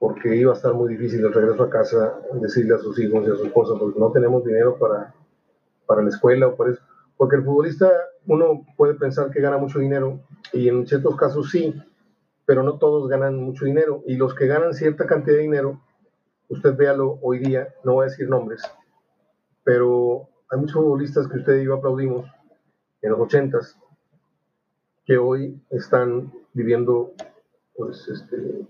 porque 0.00 0.34
iba 0.34 0.52
a 0.52 0.56
estar 0.56 0.72
muy 0.72 0.88
difícil 0.88 1.22
el 1.26 1.32
regreso 1.32 1.62
a 1.62 1.68
casa 1.68 2.18
decirle 2.32 2.74
a 2.74 2.78
sus 2.78 2.98
hijos 2.98 3.22
y 3.22 3.30
a 3.30 3.36
su 3.36 3.44
esposa, 3.44 3.74
porque 3.78 4.00
no 4.00 4.10
tenemos 4.10 4.42
dinero 4.42 4.78
para, 4.78 5.14
para 5.86 6.02
la 6.02 6.08
escuela 6.08 6.48
o 6.48 6.56
por 6.56 6.70
eso. 6.70 6.80
Porque 7.18 7.36
el 7.36 7.44
futbolista, 7.44 7.92
uno 8.26 8.64
puede 8.78 8.94
pensar 8.94 9.30
que 9.30 9.42
gana 9.42 9.58
mucho 9.58 9.78
dinero, 9.78 10.18
y 10.54 10.70
en 10.70 10.86
ciertos 10.86 11.16
casos 11.16 11.50
sí, 11.50 11.74
pero 12.46 12.62
no 12.62 12.78
todos 12.78 13.10
ganan 13.10 13.36
mucho 13.36 13.66
dinero, 13.66 14.02
y 14.06 14.16
los 14.16 14.34
que 14.34 14.46
ganan 14.46 14.72
cierta 14.72 15.06
cantidad 15.06 15.36
de 15.36 15.42
dinero, 15.42 15.82
usted 16.48 16.74
véalo 16.74 17.18
hoy 17.20 17.38
día, 17.38 17.68
no 17.84 17.92
voy 17.92 18.06
a 18.06 18.08
decir 18.08 18.26
nombres, 18.26 18.62
pero 19.64 20.30
hay 20.50 20.58
muchos 20.58 20.76
futbolistas 20.76 21.28
que 21.28 21.36
usted 21.36 21.60
y 21.60 21.66
yo 21.66 21.74
aplaudimos 21.74 22.26
en 23.02 23.10
los 23.10 23.20
ochentas, 23.20 23.78
que 25.04 25.18
hoy 25.18 25.60
están 25.68 26.32
viviendo, 26.54 27.12
pues, 27.76 28.08
este, 28.08 28.66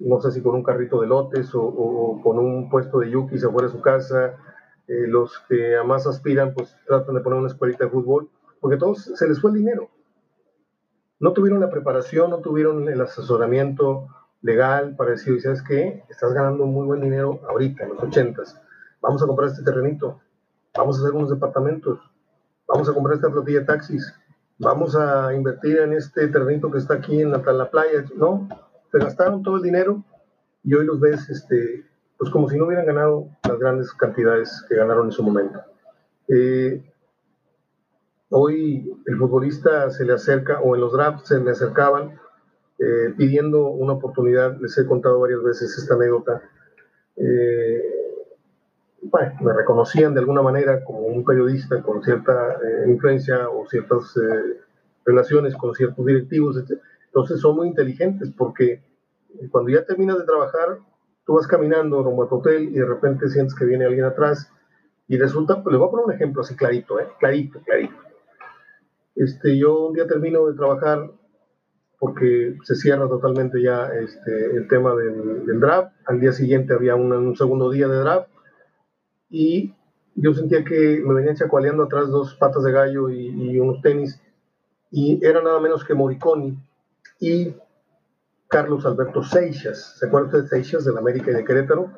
no 0.00 0.20
sé 0.20 0.32
si 0.32 0.42
con 0.42 0.54
un 0.54 0.62
carrito 0.62 1.00
de 1.00 1.06
lotes 1.06 1.50
o, 1.54 2.20
con 2.22 2.38
un 2.38 2.68
puesto 2.70 3.00
de 3.00 3.10
yukis 3.10 3.44
afuera 3.44 3.68
de 3.68 3.74
su 3.74 3.80
casa. 3.80 4.34
Eh, 4.88 5.06
los 5.06 5.38
que 5.48 5.76
a 5.76 5.84
más 5.84 6.06
aspiran, 6.06 6.52
pues 6.52 6.76
tratan 6.86 7.14
de 7.14 7.20
poner 7.20 7.38
una 7.38 7.48
escuelita 7.48 7.84
de 7.84 7.90
fútbol, 7.90 8.28
porque 8.60 8.76
todos 8.76 9.04
se 9.14 9.28
les 9.28 9.40
fue 9.40 9.50
el 9.50 9.58
dinero. 9.58 9.88
No 11.20 11.32
tuvieron 11.32 11.60
la 11.60 11.70
preparación, 11.70 12.30
no 12.30 12.38
tuvieron 12.38 12.88
el 12.88 13.00
asesoramiento 13.00 14.08
legal 14.42 14.96
para 14.96 15.10
decir, 15.12 15.40
¿sabes 15.40 15.62
qué? 15.62 16.02
Estás 16.08 16.32
ganando 16.32 16.64
muy 16.64 16.86
buen 16.86 17.02
dinero 17.02 17.40
ahorita, 17.48 17.84
en 17.84 17.90
los 17.90 18.02
ochentas. 18.02 18.60
Vamos 19.00 19.22
a 19.22 19.26
comprar 19.26 19.50
este 19.50 19.62
terrenito, 19.62 20.20
vamos 20.76 20.96
a 20.96 21.02
hacer 21.02 21.14
unos 21.14 21.30
departamentos, 21.30 22.00
vamos 22.66 22.88
a 22.88 22.94
comprar 22.94 23.16
esta 23.16 23.30
flotilla 23.30 23.60
de 23.60 23.66
taxis, 23.66 24.12
vamos 24.58 24.96
a 24.96 25.32
invertir 25.34 25.78
en 25.78 25.92
este 25.92 26.26
terrenito 26.28 26.70
que 26.70 26.78
está 26.78 26.94
aquí 26.94 27.20
en 27.20 27.30
la, 27.30 27.38
la 27.38 27.70
playa. 27.70 28.04
No, 28.16 28.48
se 28.90 28.98
gastaron 28.98 29.42
todo 29.42 29.56
el 29.56 29.62
dinero 29.62 30.04
y 30.64 30.74
hoy 30.74 30.84
los 30.84 31.00
ves 31.00 31.28
este, 31.30 31.84
pues 32.18 32.30
como 32.30 32.48
si 32.48 32.58
no 32.58 32.66
hubieran 32.66 32.86
ganado 32.86 33.28
las 33.48 33.58
grandes 33.58 33.92
cantidades 33.94 34.64
que 34.68 34.76
ganaron 34.76 35.06
en 35.06 35.12
su 35.12 35.22
momento. 35.22 35.60
Eh, 36.28 36.82
hoy 38.28 38.92
el 39.06 39.16
futbolista 39.16 39.90
se 39.90 40.04
le 40.04 40.12
acerca, 40.12 40.60
o 40.60 40.74
en 40.74 40.80
los 40.80 40.92
drafts 40.92 41.28
se 41.28 41.40
le 41.40 41.50
acercaban 41.50 42.18
eh, 42.78 43.14
pidiendo 43.16 43.68
una 43.68 43.94
oportunidad, 43.94 44.58
les 44.60 44.76
he 44.78 44.86
contado 44.86 45.20
varias 45.20 45.42
veces 45.42 45.76
esta 45.78 45.94
anécdota. 45.94 46.42
Eh, 47.16 47.82
bueno, 49.02 49.32
me 49.40 49.52
reconocían 49.52 50.12
de 50.14 50.20
alguna 50.20 50.42
manera 50.42 50.84
como 50.84 51.00
un 51.00 51.24
periodista 51.24 51.82
con 51.82 52.02
cierta 52.02 52.58
influencia 52.86 53.48
o 53.48 53.66
ciertas 53.66 54.14
relaciones 55.06 55.56
con 55.56 55.74
ciertos 55.74 56.04
directivos, 56.04 56.58
etc. 56.58 56.80
Entonces 57.10 57.40
son 57.40 57.56
muy 57.56 57.68
inteligentes 57.68 58.30
porque 58.36 58.82
cuando 59.50 59.70
ya 59.70 59.84
terminas 59.84 60.18
de 60.18 60.24
trabajar, 60.24 60.78
tú 61.26 61.34
vas 61.34 61.46
caminando 61.46 62.02
rumbo 62.02 62.24
a 62.24 62.28
tu 62.28 62.36
hotel 62.36 62.68
y 62.68 62.78
de 62.78 62.86
repente 62.86 63.28
sientes 63.28 63.54
que 63.54 63.64
viene 63.64 63.84
alguien 63.84 64.04
atrás 64.04 64.52
y 65.08 65.18
resulta, 65.18 65.62
pues 65.62 65.72
les 65.72 65.80
voy 65.80 65.88
a 65.88 65.90
poner 65.90 66.06
un 66.06 66.12
ejemplo 66.12 66.42
así 66.42 66.54
clarito, 66.54 67.00
¿eh? 67.00 67.08
clarito, 67.18 67.60
clarito. 67.64 67.94
Este, 69.16 69.58
yo 69.58 69.88
un 69.88 69.94
día 69.94 70.06
termino 70.06 70.46
de 70.46 70.54
trabajar 70.54 71.10
porque 71.98 72.56
se 72.62 72.76
cierra 72.76 73.08
totalmente 73.08 73.60
ya 73.60 73.92
este, 73.92 74.56
el 74.56 74.68
tema 74.68 74.94
del, 74.94 75.46
del, 75.46 75.60
draft. 75.60 75.92
Al 76.06 76.20
día 76.20 76.32
siguiente 76.32 76.74
había 76.74 76.94
un, 76.94 77.12
un 77.12 77.36
segundo 77.36 77.70
día 77.70 77.88
de 77.88 77.96
draft 77.96 78.30
y 79.28 79.74
yo 80.14 80.32
sentía 80.32 80.64
que 80.64 81.02
me 81.04 81.14
venían 81.14 81.36
chacualeando 81.36 81.82
atrás 81.82 82.08
dos 82.08 82.34
patas 82.36 82.62
de 82.62 82.72
gallo 82.72 83.10
y, 83.10 83.26
y 83.28 83.58
unos 83.58 83.82
tenis 83.82 84.20
y 84.90 85.24
era 85.24 85.42
nada 85.42 85.60
menos 85.60 85.84
que 85.84 85.94
Moriconi 85.94 86.58
y 87.20 87.54
Carlos 88.48 88.84
Alberto 88.84 89.22
Seixas. 89.22 89.98
¿Se 89.98 90.06
acuerda 90.06 90.26
usted 90.26 90.42
de 90.42 90.48
Seixas 90.48 90.84
de 90.84 90.92
la 90.92 91.00
América 91.00 91.30
y 91.30 91.34
de 91.34 91.44
Querétaro? 91.44 91.90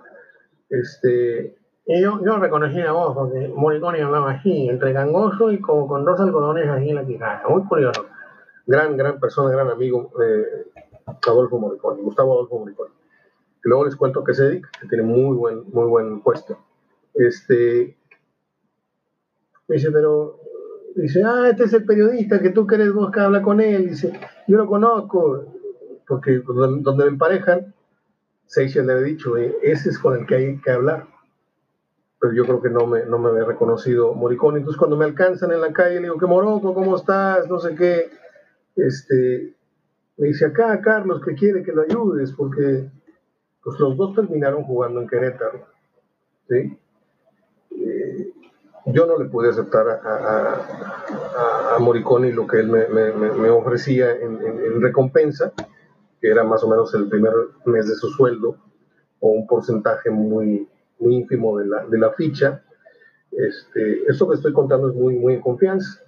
Este, 0.68 1.56
y 1.86 2.00
yo, 2.00 2.20
yo 2.24 2.36
reconocí 2.38 2.80
a 2.80 2.92
vos 2.92 3.14
porque 3.14 3.48
Moriconi 3.48 4.00
hablaba 4.00 4.32
así, 4.32 4.68
entre 4.68 4.92
gangoso 4.92 5.50
y 5.50 5.60
como 5.60 5.88
con 5.88 6.04
dos 6.04 6.20
algodones 6.20 6.68
ahí 6.68 6.90
en 6.90 6.96
la 6.96 7.06
quijada. 7.06 7.42
Muy 7.48 7.64
curioso. 7.64 8.06
Gran, 8.66 8.96
gran 8.96 9.18
persona, 9.18 9.50
gran 9.50 9.68
amigo, 9.70 10.12
eh, 10.22 10.66
Adolfo 11.26 11.58
Moriconi, 11.58 12.02
Gustavo 12.02 12.34
Adolfo 12.34 12.58
Moriconi. 12.58 12.92
Y 13.64 13.68
luego 13.68 13.84
les 13.84 13.96
cuento 13.96 14.22
que 14.22 14.34
se 14.34 14.44
dedica, 14.44 14.70
que 14.80 14.88
tiene 14.88 15.04
muy 15.04 15.36
buen, 15.36 15.70
muy 15.70 15.86
buen 15.86 16.20
puesto. 16.20 16.58
Este, 17.14 17.96
dice, 19.68 19.90
pero 19.90 20.40
dice, 20.94 21.22
ah, 21.24 21.48
este 21.50 21.64
es 21.64 21.72
el 21.72 21.84
periodista 21.84 22.40
que 22.40 22.50
tú 22.50 22.66
querés 22.66 22.92
vos 22.92 23.10
que 23.10 23.20
habla 23.20 23.42
con 23.42 23.60
él. 23.60 23.88
Dice, 23.88 24.12
yo 24.46 24.58
lo 24.58 24.66
conozco 24.66 25.54
porque 26.06 26.40
donde, 26.40 27.04
me 27.04 27.10
emparejan, 27.10 27.74
Seychelles 28.46 28.86
le 28.86 29.00
he 29.00 29.04
dicho, 29.04 29.36
eh, 29.36 29.56
ese 29.62 29.90
es 29.90 29.98
con 29.98 30.18
el 30.18 30.26
que 30.26 30.34
hay 30.34 30.60
que 30.60 30.70
hablar. 30.70 31.06
Pero 32.20 32.34
yo 32.34 32.44
creo 32.44 32.62
que 32.62 32.70
no 32.70 32.86
me, 32.86 33.04
no 33.04 33.18
me 33.18 33.30
había 33.30 33.44
reconocido 33.44 34.14
Moricón. 34.14 34.56
Entonces 34.56 34.78
cuando 34.78 34.96
me 34.96 35.04
alcanzan 35.04 35.52
en 35.52 35.60
la 35.60 35.72
calle, 35.72 35.96
le 35.96 36.02
digo, 36.02 36.18
¿qué 36.18 36.26
Moroco? 36.26 36.74
¿Cómo 36.74 36.96
estás? 36.96 37.48
No 37.48 37.58
sé 37.58 37.74
qué. 37.74 38.10
Este, 38.76 39.54
me 40.18 40.28
dice, 40.28 40.46
acá 40.46 40.80
Carlos, 40.80 41.22
que 41.24 41.34
quiere 41.34 41.62
que 41.62 41.72
lo 41.72 41.82
ayudes, 41.82 42.32
porque 42.32 42.90
pues 43.62 43.78
los 43.78 43.96
dos 43.96 44.14
terminaron 44.14 44.64
jugando 44.64 45.00
en 45.00 45.08
Querétaro. 45.08 45.66
¿sí? 46.48 46.78
Yo 48.86 49.06
no 49.06 49.16
le 49.16 49.26
pude 49.26 49.50
aceptar 49.50 49.88
a, 49.88 50.00
a, 50.04 51.76
a, 51.76 51.78
Moriconi 51.78 52.32
lo 52.32 52.46
que 52.46 52.58
él 52.60 52.68
me, 52.68 52.88
me, 52.88 53.12
me 53.12 53.48
ofrecía 53.48 54.12
en, 54.12 54.44
en, 54.44 54.64
en 54.64 54.82
recompensa 54.82 55.52
que 56.22 56.30
era 56.30 56.44
más 56.44 56.62
o 56.62 56.68
menos 56.68 56.94
el 56.94 57.08
primer 57.08 57.32
mes 57.66 57.88
de 57.88 57.96
su 57.96 58.08
sueldo, 58.08 58.56
o 59.18 59.30
un 59.30 59.46
porcentaje 59.46 60.08
muy, 60.08 60.68
muy 61.00 61.16
ínfimo 61.16 61.58
de 61.58 61.66
la, 61.66 61.84
de 61.84 61.98
la 61.98 62.12
ficha. 62.12 62.62
Este, 63.32 64.04
esto 64.06 64.28
que 64.28 64.36
estoy 64.36 64.52
contando 64.52 64.88
es 64.88 64.94
muy, 64.94 65.16
muy 65.16 65.34
en 65.34 65.40
confianza. 65.40 66.00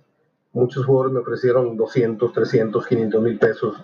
Muchos 0.53 0.87
jugadores 0.87 1.13
me 1.15 1.19
ofrecieron 1.19 1.77
200, 1.77 2.33
300, 2.33 2.87
500 2.87 3.23
mil 3.23 3.39
pesos 3.41 3.77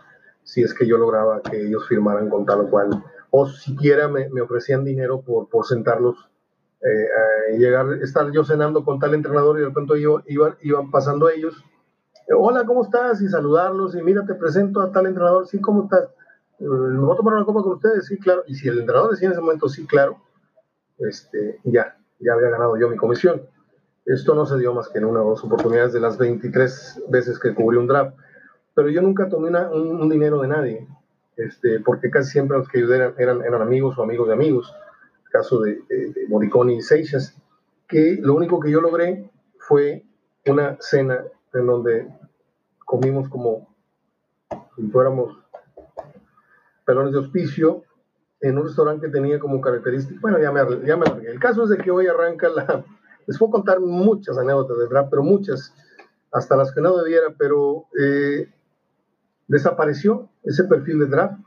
si 0.44 0.62
es 0.62 0.72
que 0.72 0.86
yo 0.86 0.96
lograba 0.98 1.42
que 1.42 1.66
ellos 1.66 1.86
firmaran 1.88 2.30
con 2.30 2.46
tal 2.46 2.60
o 2.60 2.70
cual. 2.70 3.02
O 3.30 3.46
siquiera 3.46 4.06
me, 4.06 4.28
me 4.28 4.40
ofrecían 4.40 4.84
dinero 4.84 5.22
por, 5.22 5.48
por 5.48 5.66
sentarlos, 5.66 6.29
eh, 6.82 7.58
llegar, 7.58 7.92
estar 8.02 8.30
yo 8.32 8.44
cenando 8.44 8.84
con 8.84 8.98
tal 8.98 9.14
entrenador 9.14 9.58
y 9.58 9.60
de 9.60 9.68
repente 9.68 9.94
iban, 9.98 10.56
iban 10.62 10.90
pasando 10.90 11.28
ellos. 11.28 11.62
Hola, 12.36 12.64
¿cómo 12.64 12.84
estás? 12.84 13.20
Y 13.22 13.28
saludarlos 13.28 13.94
y 13.96 14.02
mira, 14.02 14.24
te 14.24 14.34
presento 14.34 14.80
a 14.80 14.92
tal 14.92 15.06
entrenador. 15.06 15.46
Sí, 15.46 15.60
¿cómo 15.60 15.84
estás? 15.84 16.08
¿me 16.60 16.98
voy 16.98 17.14
a 17.14 17.16
tomar 17.16 17.34
una 17.34 17.44
copa 17.44 17.62
con 17.62 17.72
ustedes? 17.72 18.06
Sí, 18.06 18.18
claro. 18.18 18.42
Y 18.46 18.54
si 18.54 18.68
el 18.68 18.78
entrenador 18.78 19.10
decía 19.10 19.26
en 19.26 19.32
ese 19.32 19.40
momento, 19.40 19.68
sí, 19.68 19.86
claro, 19.86 20.18
este, 20.98 21.58
ya, 21.64 21.96
ya 22.18 22.34
había 22.34 22.50
ganado 22.50 22.76
yo 22.76 22.88
mi 22.88 22.96
comisión. 22.96 23.42
Esto 24.04 24.34
no 24.34 24.46
se 24.46 24.58
dio 24.58 24.74
más 24.74 24.88
que 24.88 24.98
en 24.98 25.06
una 25.06 25.22
o 25.22 25.30
dos 25.30 25.44
oportunidades 25.44 25.92
de 25.92 26.00
las 26.00 26.18
23 26.18 27.04
veces 27.08 27.38
que 27.38 27.54
cubrí 27.54 27.78
un 27.78 27.86
draft. 27.86 28.16
Pero 28.74 28.88
yo 28.88 29.02
nunca 29.02 29.28
tomé 29.28 29.48
una, 29.48 29.70
un, 29.70 30.00
un, 30.00 30.08
dinero 30.08 30.40
de 30.40 30.48
nadie, 30.48 30.88
este, 31.36 31.80
porque 31.80 32.10
casi 32.10 32.30
siempre 32.30 32.56
los 32.56 32.68
que 32.68 32.78
ayudé 32.78 32.96
eran, 32.96 33.14
eran, 33.18 33.42
eran 33.42 33.62
amigos 33.62 33.98
o 33.98 34.02
amigos 34.02 34.28
de 34.28 34.34
amigos. 34.34 34.74
Caso 35.30 35.60
de, 35.60 35.80
de, 35.88 36.12
de 36.12 36.28
Moriconi 36.28 36.76
y 36.76 36.82
Seixas, 36.82 37.36
que 37.88 38.18
lo 38.20 38.34
único 38.34 38.60
que 38.60 38.70
yo 38.70 38.80
logré 38.80 39.30
fue 39.58 40.04
una 40.46 40.76
cena 40.80 41.24
en 41.54 41.66
donde 41.66 42.08
comimos 42.84 43.28
como 43.28 43.68
si 44.76 44.82
fuéramos 44.88 45.36
pelones 46.84 47.12
de 47.12 47.18
hospicio 47.18 47.84
en 48.40 48.58
un 48.58 48.64
restaurante 48.64 49.06
que 49.06 49.12
tenía 49.12 49.38
como 49.38 49.60
característica, 49.60 50.18
bueno, 50.20 50.38
ya 50.38 50.50
me, 50.50 50.60
ya 50.86 50.96
me 50.96 51.04
El 51.26 51.38
caso 51.38 51.64
es 51.64 51.70
de 51.70 51.78
que 51.78 51.90
hoy 51.90 52.06
arranca 52.06 52.48
la, 52.48 52.84
les 53.26 53.38
puedo 53.38 53.52
contar 53.52 53.80
muchas 53.80 54.38
anécdotas 54.38 54.78
de 54.78 54.88
draft, 54.88 55.10
pero 55.10 55.22
muchas, 55.22 55.74
hasta 56.32 56.56
las 56.56 56.72
que 56.72 56.80
no 56.80 56.96
debiera, 56.96 57.34
pero 57.38 57.86
eh, 58.00 58.50
desapareció 59.46 60.30
ese 60.42 60.64
perfil 60.64 61.00
de 61.00 61.06
draft 61.06 61.38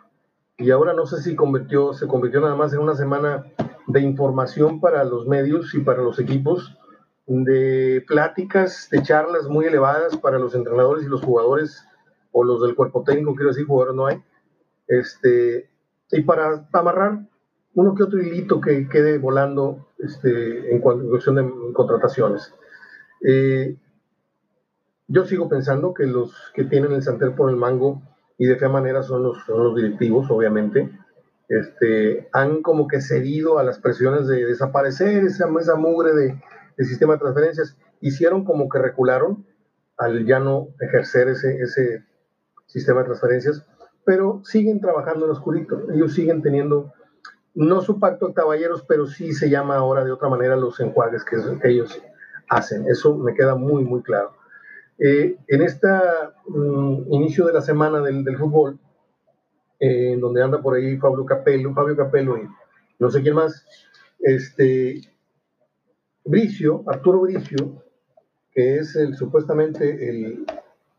y 0.57 0.69
ahora 0.71 0.93
no 0.93 1.05
sé 1.07 1.21
si 1.21 1.35
convirtió, 1.35 1.93
se 1.93 2.07
convirtió 2.07 2.39
nada 2.41 2.55
más 2.55 2.73
en 2.73 2.79
una 2.79 2.95
semana 2.95 3.43
de 3.87 4.01
información 4.01 4.79
para 4.79 5.03
los 5.03 5.27
medios 5.27 5.73
y 5.73 5.79
para 5.79 6.01
los 6.01 6.19
equipos, 6.19 6.77
de 7.25 8.03
pláticas, 8.07 8.89
de 8.91 9.01
charlas 9.01 9.47
muy 9.47 9.65
elevadas 9.65 10.17
para 10.17 10.39
los 10.39 10.55
entrenadores 10.55 11.05
y 11.05 11.09
los 11.09 11.21
jugadores, 11.21 11.85
o 12.31 12.43
los 12.43 12.61
del 12.61 12.75
cuerpo 12.75 13.03
técnico, 13.03 13.35
quiero 13.35 13.49
decir, 13.49 13.65
jugadores 13.65 13.95
no 13.95 14.07
hay, 14.07 14.21
este, 14.87 15.69
y 16.11 16.21
para 16.21 16.67
amarrar 16.73 17.19
uno 17.75 17.95
que 17.95 18.03
otro 18.03 18.21
hilito 18.21 18.59
que 18.59 18.87
quede 18.89 19.17
volando 19.17 19.87
este, 19.97 20.73
en 20.73 20.79
cuestión 20.81 21.35
de 21.35 21.73
contrataciones. 21.73 22.53
Eh, 23.25 23.77
yo 25.07 25.25
sigo 25.25 25.47
pensando 25.47 25.93
que 25.93 26.05
los 26.05 26.51
que 26.53 26.65
tienen 26.65 26.93
el 26.93 27.03
santer 27.03 27.35
por 27.35 27.49
el 27.49 27.55
mango 27.55 28.01
y 28.37 28.45
de 28.45 28.57
qué 28.57 28.67
manera 28.67 29.03
son 29.03 29.23
los, 29.23 29.43
son 29.45 29.63
los 29.63 29.75
directivos, 29.75 30.29
obviamente, 30.29 30.89
este, 31.49 32.29
han 32.31 32.61
como 32.61 32.87
que 32.87 33.01
cedido 33.01 33.59
a 33.59 33.63
las 33.63 33.79
presiones 33.79 34.27
de 34.27 34.45
desaparecer 34.45 35.23
esa, 35.23 35.47
esa 35.59 35.75
mugre 35.75 36.13
de, 36.13 36.85
sistema 36.85 37.13
de 37.13 37.19
transferencias, 37.19 37.77
hicieron 38.01 38.43
como 38.43 38.67
que 38.69 38.79
recularon 38.79 39.45
al 39.97 40.25
ya 40.25 40.39
no 40.39 40.69
ejercer 40.79 41.29
ese, 41.29 41.61
ese 41.61 42.03
sistema 42.65 43.01
de 43.01 43.05
transferencias, 43.05 43.65
pero 44.05 44.41
siguen 44.43 44.81
trabajando 44.81 45.25
en 45.25 45.31
oscurito, 45.31 45.91
ellos 45.91 46.13
siguen 46.13 46.41
teniendo, 46.41 46.91
no 47.53 47.81
su 47.81 47.99
pacto 47.99 48.27
de 48.27 48.33
caballeros, 48.33 48.83
pero 48.87 49.05
sí 49.05 49.33
se 49.33 49.49
llama 49.49 49.75
ahora 49.75 50.03
de 50.03 50.11
otra 50.11 50.29
manera 50.29 50.55
los 50.55 50.79
enjuagues 50.79 51.23
que, 51.23 51.37
ellos 51.69 52.01
hacen, 52.49 52.87
eso 52.89 53.15
me 53.15 53.33
queda 53.33 53.55
muy, 53.55 53.83
muy 53.83 54.01
claro. 54.01 54.33
Eh, 54.99 55.37
en 55.47 55.61
este 55.61 55.87
inicio 57.09 57.45
de 57.45 57.53
la 57.53 57.61
semana 57.61 58.01
del, 58.01 58.23
del 58.23 58.37
fútbol, 58.37 58.79
en 59.85 60.21
donde 60.21 60.41
anda 60.41 60.61
por 60.61 60.75
ahí 60.75 60.95
Pablo 60.97 61.25
Capello, 61.25 61.73
Fabio 61.73 61.97
Capello 61.97 62.37
y 62.37 62.47
no 62.99 63.09
sé 63.09 63.21
quién 63.21 63.35
más, 63.35 63.65
este, 64.19 65.01
Bricio, 66.23 66.83
Arturo 66.87 67.19
Bricio, 67.19 67.83
que 68.53 68.77
es 68.77 68.97
supuestamente 69.17 70.09
el, 70.09 70.45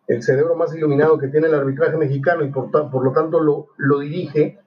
el, 0.06 0.22
cerebro 0.22 0.54
más 0.54 0.74
iluminado 0.76 1.16
que 1.16 1.28
tiene 1.28 1.46
el 1.46 1.54
arbitraje 1.54 1.96
mexicano 1.96 2.44
y 2.44 2.50
por, 2.50 2.70
por 2.70 3.02
lo 3.02 3.12
tanto 3.12 3.40
lo, 3.40 3.68
lo 3.78 4.00
dirige, 4.00 4.58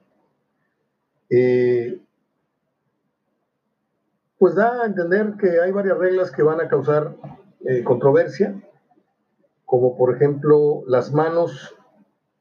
eh, 1.30 2.00
pues 4.36 4.56
da 4.56 4.82
a 4.82 4.86
entender 4.86 5.34
que 5.38 5.60
hay 5.60 5.70
varias 5.70 5.96
reglas 5.96 6.32
que 6.32 6.42
van 6.42 6.60
a 6.60 6.66
causar 6.66 7.14
eh, 7.66 7.84
controversia, 7.84 8.60
como 9.64 9.96
por 9.96 10.16
ejemplo 10.16 10.82
las 10.88 11.12
manos 11.12 11.77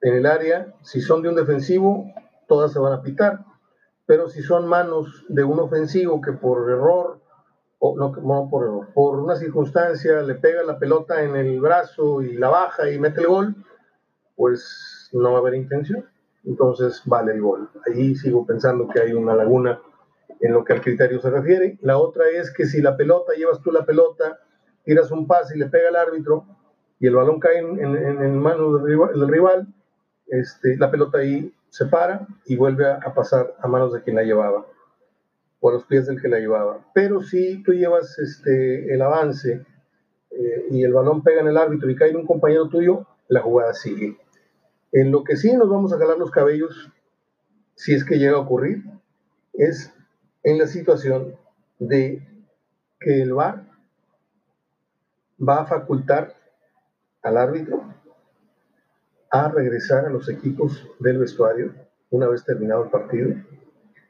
en 0.01 0.15
el 0.15 0.25
área, 0.25 0.73
si 0.81 1.01
son 1.01 1.21
de 1.21 1.29
un 1.29 1.35
defensivo, 1.35 2.05
todas 2.47 2.71
se 2.71 2.79
van 2.79 2.93
a 2.93 3.01
pitar, 3.01 3.45
pero 4.05 4.29
si 4.29 4.41
son 4.41 4.67
manos 4.67 5.25
de 5.27 5.43
un 5.43 5.59
ofensivo 5.59 6.21
que 6.21 6.31
por 6.31 6.69
error, 6.69 7.19
o 7.79 7.95
no, 7.95 8.49
por 8.49 8.63
error, 8.63 8.87
por 8.93 9.19
una 9.19 9.35
circunstancia 9.35 10.21
le 10.21 10.35
pega 10.35 10.63
la 10.63 10.79
pelota 10.79 11.21
en 11.23 11.35
el 11.35 11.59
brazo 11.59 12.21
y 12.21 12.33
la 12.33 12.49
baja 12.49 12.89
y 12.89 12.99
mete 12.99 13.21
el 13.21 13.27
gol, 13.27 13.55
pues 14.35 15.09
no 15.13 15.31
va 15.31 15.37
a 15.37 15.41
haber 15.41 15.55
intención, 15.55 16.05
entonces 16.43 17.01
vale 17.05 17.33
el 17.33 17.41
gol. 17.41 17.69
Ahí 17.85 18.15
sigo 18.15 18.45
pensando 18.45 18.87
que 18.87 19.01
hay 19.01 19.13
una 19.13 19.35
laguna 19.35 19.79
en 20.39 20.53
lo 20.53 20.63
que 20.63 20.73
al 20.73 20.81
criterio 20.81 21.19
se 21.19 21.29
refiere. 21.29 21.77
La 21.81 21.97
otra 21.97 22.29
es 22.29 22.51
que 22.51 22.65
si 22.65 22.81
la 22.81 22.95
pelota, 22.95 23.33
llevas 23.33 23.61
tú 23.61 23.71
la 23.71 23.85
pelota, 23.85 24.39
tiras 24.83 25.11
un 25.11 25.27
pase 25.27 25.55
y 25.55 25.59
le 25.59 25.67
pega 25.67 25.89
al 25.89 25.95
árbitro 25.95 26.45
y 26.99 27.07
el 27.07 27.15
balón 27.15 27.39
cae 27.39 27.59
en, 27.59 28.39
manos 28.39 28.83
del 28.83 29.27
rival 29.27 29.67
este, 30.27 30.77
la 30.77 30.91
pelota 30.91 31.19
ahí 31.19 31.53
se 31.69 31.85
para 31.85 32.27
y 32.45 32.55
vuelve 32.55 32.89
a, 32.89 33.13
pasar 33.13 33.55
a 33.59 33.67
manos 33.67 33.93
de 33.93 34.01
quien 34.01 34.15
la 34.15 34.23
llevaba, 34.23 34.65
o 35.59 35.69
a 35.69 35.73
los 35.73 35.85
pies 35.85 36.07
del 36.07 36.21
que 36.21 36.27
la 36.27 36.39
llevaba. 36.39 36.85
Pero 36.93 37.21
si 37.21 37.63
tú 37.63 37.73
llevas 37.73 38.17
este, 38.19 38.93
el 38.93 39.01
avance 39.01 39.65
eh, 40.31 40.65
y 40.71 40.83
el 40.83 40.93
balón 40.93 41.23
pega 41.23 41.41
en 41.41 41.47
el 41.47 41.57
árbitro 41.57 41.89
y 41.89 41.95
cae 41.95 42.09
en 42.09 42.17
un 42.17 42.25
compañero 42.25 42.69
tuyo, 42.69 43.05
la 43.27 43.41
jugada 43.41 43.73
sigue. 43.73 44.17
En 44.91 45.11
lo 45.11 45.23
que 45.23 45.35
sí 45.35 45.53
nos 45.55 45.69
vamos 45.69 45.93
a 45.93 45.97
jalar 45.97 46.17
los 46.17 46.31
cabellos, 46.31 46.91
si 47.75 47.93
es 47.93 48.03
que 48.05 48.17
llega 48.17 48.37
a 48.37 48.41
ocurrir, 48.41 48.83
es 49.53 49.93
en 50.43 50.57
la 50.57 50.67
situación 50.67 51.35
de 51.79 52.25
que 52.99 53.21
el 53.21 53.33
VAR 53.33 53.65
va 55.37 55.61
a 55.61 55.65
facultar 55.65 56.33
al 57.21 57.37
árbitro 57.37 57.83
a 59.29 59.49
regresar 59.49 60.05
a 60.05 60.09
los 60.09 60.29
equipos 60.29 60.87
del 60.99 61.17
vestuario 61.19 61.73
una 62.09 62.27
vez 62.27 62.45
terminado 62.45 62.83
el 62.83 62.89
partido. 62.89 63.35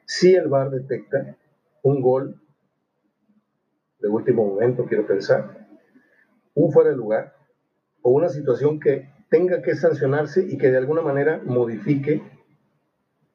Si 0.04 0.34
el 0.34 0.48
VAR 0.48 0.70
detecta 0.70 1.36
un 1.82 2.00
gol 2.00 2.40
de 4.00 4.08
último 4.08 4.46
momento, 4.46 4.86
quiero 4.86 5.06
pensar, 5.06 5.66
un 6.54 6.72
fuera 6.72 6.90
de 6.90 6.96
lugar 6.96 7.34
o 8.02 8.10
una 8.10 8.28
situación 8.28 8.78
que 8.80 9.10
tenga 9.28 9.60
que 9.62 9.74
sancionarse 9.74 10.42
y 10.42 10.56
que 10.56 10.70
de 10.70 10.78
alguna 10.78 11.02
manera 11.02 11.40
modifique 11.44 12.22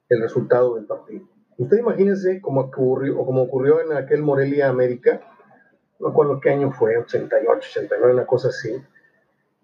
el 0.09 0.21
resultado 0.21 0.75
del 0.75 0.85
partido. 0.85 1.27
Usted 1.57 1.77
imagínese 1.77 2.41
cómo 2.41 2.61
ocurrió, 2.61 3.19
o 3.19 3.25
como 3.25 3.43
ocurrió 3.43 3.81
en 3.81 3.93
aquel 3.93 4.21
Morelia 4.21 4.69
América, 4.69 5.21
no 5.99 6.07
recuerdo 6.09 6.39
qué 6.39 6.49
año 6.49 6.71
fue, 6.71 6.97
88, 6.97 7.67
89, 7.71 8.13
una 8.13 8.25
cosa 8.25 8.49
así, 8.49 8.75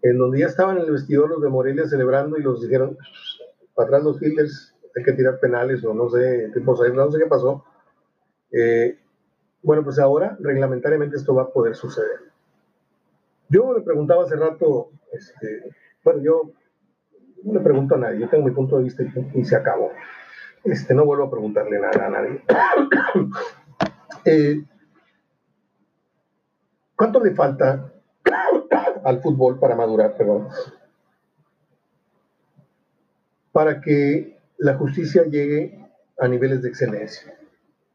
en 0.01 0.17
donde 0.17 0.39
ya 0.39 0.47
estaban 0.47 0.77
en 0.77 0.83
el 0.83 0.91
vestidor 0.91 1.29
los 1.29 1.41
de 1.41 1.49
Morelia 1.49 1.87
celebrando 1.87 2.37
y 2.37 2.43
los 2.43 2.61
dijeron, 2.61 2.97
atrás 3.77 4.03
los 4.03 4.21
Hitlers, 4.21 4.75
hay 4.95 5.03
que 5.03 5.13
tirar 5.13 5.39
penales 5.39 5.83
o 5.83 5.93
no 5.93 6.09
sé, 6.09 6.51
no 6.55 7.11
sé 7.11 7.19
qué 7.19 7.25
pasó. 7.25 7.63
Eh, 8.51 8.97
bueno, 9.61 9.83
pues 9.83 9.99
ahora 9.99 10.37
reglamentariamente 10.39 11.17
esto 11.17 11.35
va 11.35 11.43
a 11.43 11.49
poder 11.49 11.75
suceder. 11.75 12.19
Yo 13.49 13.73
le 13.73 13.81
preguntaba 13.81 14.23
hace 14.23 14.35
rato, 14.35 14.91
este, 15.11 15.75
bueno, 16.03 16.21
yo 16.21 16.51
no 17.43 17.53
le 17.53 17.59
pregunto 17.61 17.95
a 17.95 17.97
nadie, 17.97 18.19
yo 18.19 18.29
tengo 18.29 18.45
mi 18.45 18.51
punto 18.51 18.77
de 18.77 18.83
vista 18.83 19.03
y, 19.33 19.43
se 19.43 19.55
acabó. 19.55 19.91
Este, 20.63 20.93
no 20.93 21.05
vuelvo 21.05 21.25
a 21.25 21.31
preguntarle 21.31 21.79
nada 21.79 22.05
a 22.05 22.09
nadie. 22.09 22.43
Eh, 24.25 24.61
¿Cuánto 26.93 27.23
le 27.23 27.33
falta 27.33 27.93
al 29.03 29.21
fútbol 29.21 29.59
para 29.59 29.75
madurar, 29.75 30.15
perdón, 30.15 30.49
para 33.51 33.81
que 33.81 34.39
la 34.57 34.75
justicia 34.75 35.23
llegue 35.23 35.85
a 36.17 36.27
niveles 36.27 36.61
de 36.61 36.69
excelencia. 36.69 37.37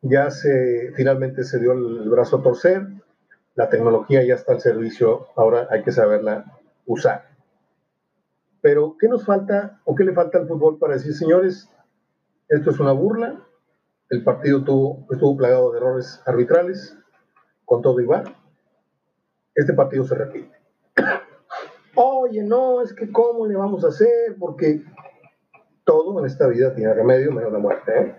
Ya 0.02 0.30
se 0.30 0.92
finalmente 0.94 1.44
se 1.44 1.58
dio 1.58 1.72
el 1.72 2.08
brazo 2.10 2.38
a 2.38 2.42
torcer, 2.42 2.86
la 3.54 3.68
tecnología 3.68 4.24
ya 4.24 4.34
está 4.34 4.52
al 4.52 4.60
servicio, 4.60 5.28
ahora 5.36 5.68
hay 5.70 5.82
que 5.82 5.92
saberla 5.92 6.44
usar. 6.86 7.28
Pero, 8.60 8.96
¿qué 8.98 9.08
nos 9.08 9.24
falta 9.24 9.80
o 9.84 9.94
qué 9.94 10.04
le 10.04 10.12
falta 10.12 10.38
al 10.38 10.48
fútbol 10.48 10.78
para 10.78 10.94
decir, 10.94 11.14
señores, 11.14 11.70
esto 12.48 12.70
es 12.70 12.80
una 12.80 12.92
burla, 12.92 13.42
el 14.10 14.22
partido 14.24 14.64
tuvo, 14.64 15.06
estuvo 15.10 15.36
plagado 15.36 15.70
de 15.70 15.78
errores 15.78 16.22
arbitrales, 16.26 16.96
con 17.64 17.82
todo 17.82 18.00
igual, 18.00 18.36
este 19.54 19.72
partido 19.72 20.04
se 20.04 20.14
repite. 20.14 20.53
Oye, 21.96 22.42
no, 22.42 22.82
es 22.82 22.92
que 22.92 23.10
cómo 23.12 23.46
le 23.46 23.56
vamos 23.56 23.84
a 23.84 23.88
hacer, 23.88 24.36
porque 24.38 24.82
todo 25.84 26.18
en 26.18 26.26
esta 26.26 26.48
vida 26.48 26.74
tiene 26.74 26.92
remedio 26.92 27.30
menos 27.30 27.52
la 27.52 27.58
muerte, 27.58 27.92
¿eh? 28.00 28.16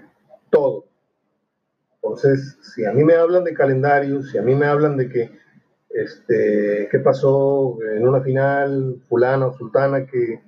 Todo. 0.49 0.85
Entonces, 1.95 2.57
si 2.61 2.85
a 2.85 2.93
mí 2.93 3.03
me 3.03 3.15
hablan 3.15 3.43
de 3.43 3.53
calendarios, 3.53 4.31
si 4.31 4.37
a 4.37 4.41
mí 4.41 4.55
me 4.55 4.67
hablan 4.67 4.95
de 4.95 5.09
que, 5.09 5.31
este, 5.89 6.87
qué 6.89 6.99
pasó 6.99 7.77
en 7.81 8.07
una 8.07 8.21
final, 8.21 9.01
fulana 9.09 9.47
o 9.47 9.53
sultana, 9.53 10.05
que 10.05 10.41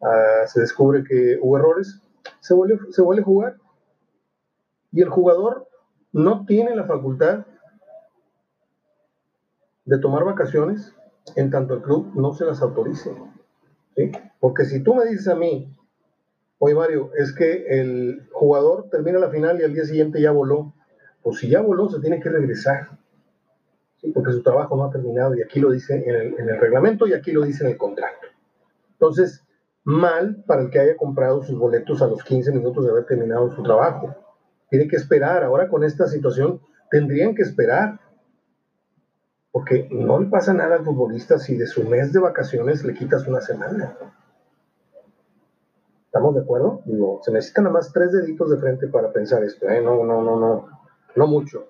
ah, 0.00 0.46
se 0.46 0.60
descubre 0.60 1.04
que 1.04 1.38
hubo 1.40 1.58
errores, 1.58 2.00
se 2.40 2.54
vuelve, 2.54 2.78
se 2.90 3.02
vuelve 3.02 3.22
a 3.22 3.26
jugar. 3.26 3.56
Y 4.90 5.02
el 5.02 5.08
jugador 5.08 5.68
no 6.12 6.44
tiene 6.46 6.74
la 6.74 6.84
facultad 6.84 7.46
de 9.84 9.98
tomar 9.98 10.24
vacaciones 10.24 10.94
en 11.36 11.50
tanto 11.50 11.74
el 11.74 11.82
club 11.82 12.12
no 12.14 12.32
se 12.32 12.44
las 12.44 12.62
autorice. 12.62 13.10
Porque 14.40 14.64
si 14.64 14.82
tú 14.82 14.94
me 14.94 15.04
dices 15.04 15.28
a 15.28 15.34
mí, 15.34 15.76
oye 16.58 16.74
Mario, 16.74 17.10
es 17.16 17.32
que 17.34 17.66
el 17.68 18.28
jugador 18.32 18.88
termina 18.90 19.18
la 19.18 19.30
final 19.30 19.60
y 19.60 19.64
al 19.64 19.74
día 19.74 19.84
siguiente 19.84 20.20
ya 20.20 20.30
voló, 20.30 20.74
pues 21.22 21.38
si 21.38 21.48
ya 21.48 21.60
voló 21.60 21.88
se 21.88 22.00
tiene 22.00 22.20
que 22.20 22.28
regresar, 22.28 22.98
porque 24.14 24.32
su 24.32 24.42
trabajo 24.42 24.76
no 24.76 24.84
ha 24.84 24.90
terminado 24.90 25.34
y 25.36 25.42
aquí 25.42 25.60
lo 25.60 25.70
dice 25.70 26.02
en 26.04 26.14
el, 26.14 26.38
en 26.38 26.48
el 26.48 26.58
reglamento 26.58 27.06
y 27.06 27.12
aquí 27.12 27.32
lo 27.32 27.42
dice 27.42 27.64
en 27.64 27.70
el 27.72 27.76
contrato. 27.76 28.28
Entonces, 28.94 29.44
mal 29.84 30.42
para 30.46 30.62
el 30.62 30.70
que 30.70 30.78
haya 30.78 30.96
comprado 30.96 31.42
sus 31.42 31.58
boletos 31.58 32.02
a 32.02 32.06
los 32.06 32.22
15 32.22 32.52
minutos 32.52 32.84
de 32.84 32.90
haber 32.90 33.04
terminado 33.06 33.50
su 33.50 33.62
trabajo. 33.62 34.14
Tiene 34.70 34.88
que 34.88 34.96
esperar. 34.96 35.44
Ahora 35.44 35.68
con 35.68 35.84
esta 35.84 36.06
situación 36.06 36.60
tendrían 36.90 37.34
que 37.34 37.42
esperar 37.42 38.00
porque 39.52 39.86
no 39.90 40.18
le 40.18 40.26
pasa 40.26 40.54
nada 40.54 40.76
al 40.76 40.84
futbolista 40.84 41.38
si 41.38 41.56
de 41.56 41.66
su 41.66 41.84
mes 41.84 42.12
de 42.12 42.20
vacaciones 42.20 42.84
le 42.84 42.94
quitas 42.94 43.26
una 43.28 43.42
semana. 43.42 43.96
¿Estamos 46.06 46.34
de 46.34 46.40
acuerdo? 46.40 46.82
Digo, 46.86 47.20
se 47.22 47.32
necesitan 47.32 47.64
nada 47.64 47.74
más 47.74 47.92
tres 47.92 48.12
deditos 48.12 48.50
de 48.50 48.56
frente 48.56 48.88
para 48.88 49.12
pensar 49.12 49.44
esto, 49.44 49.68
¿eh? 49.68 49.80
No, 49.82 50.04
no, 50.04 50.22
no, 50.22 50.38
no, 50.38 50.68
no 51.14 51.26
mucho. 51.26 51.68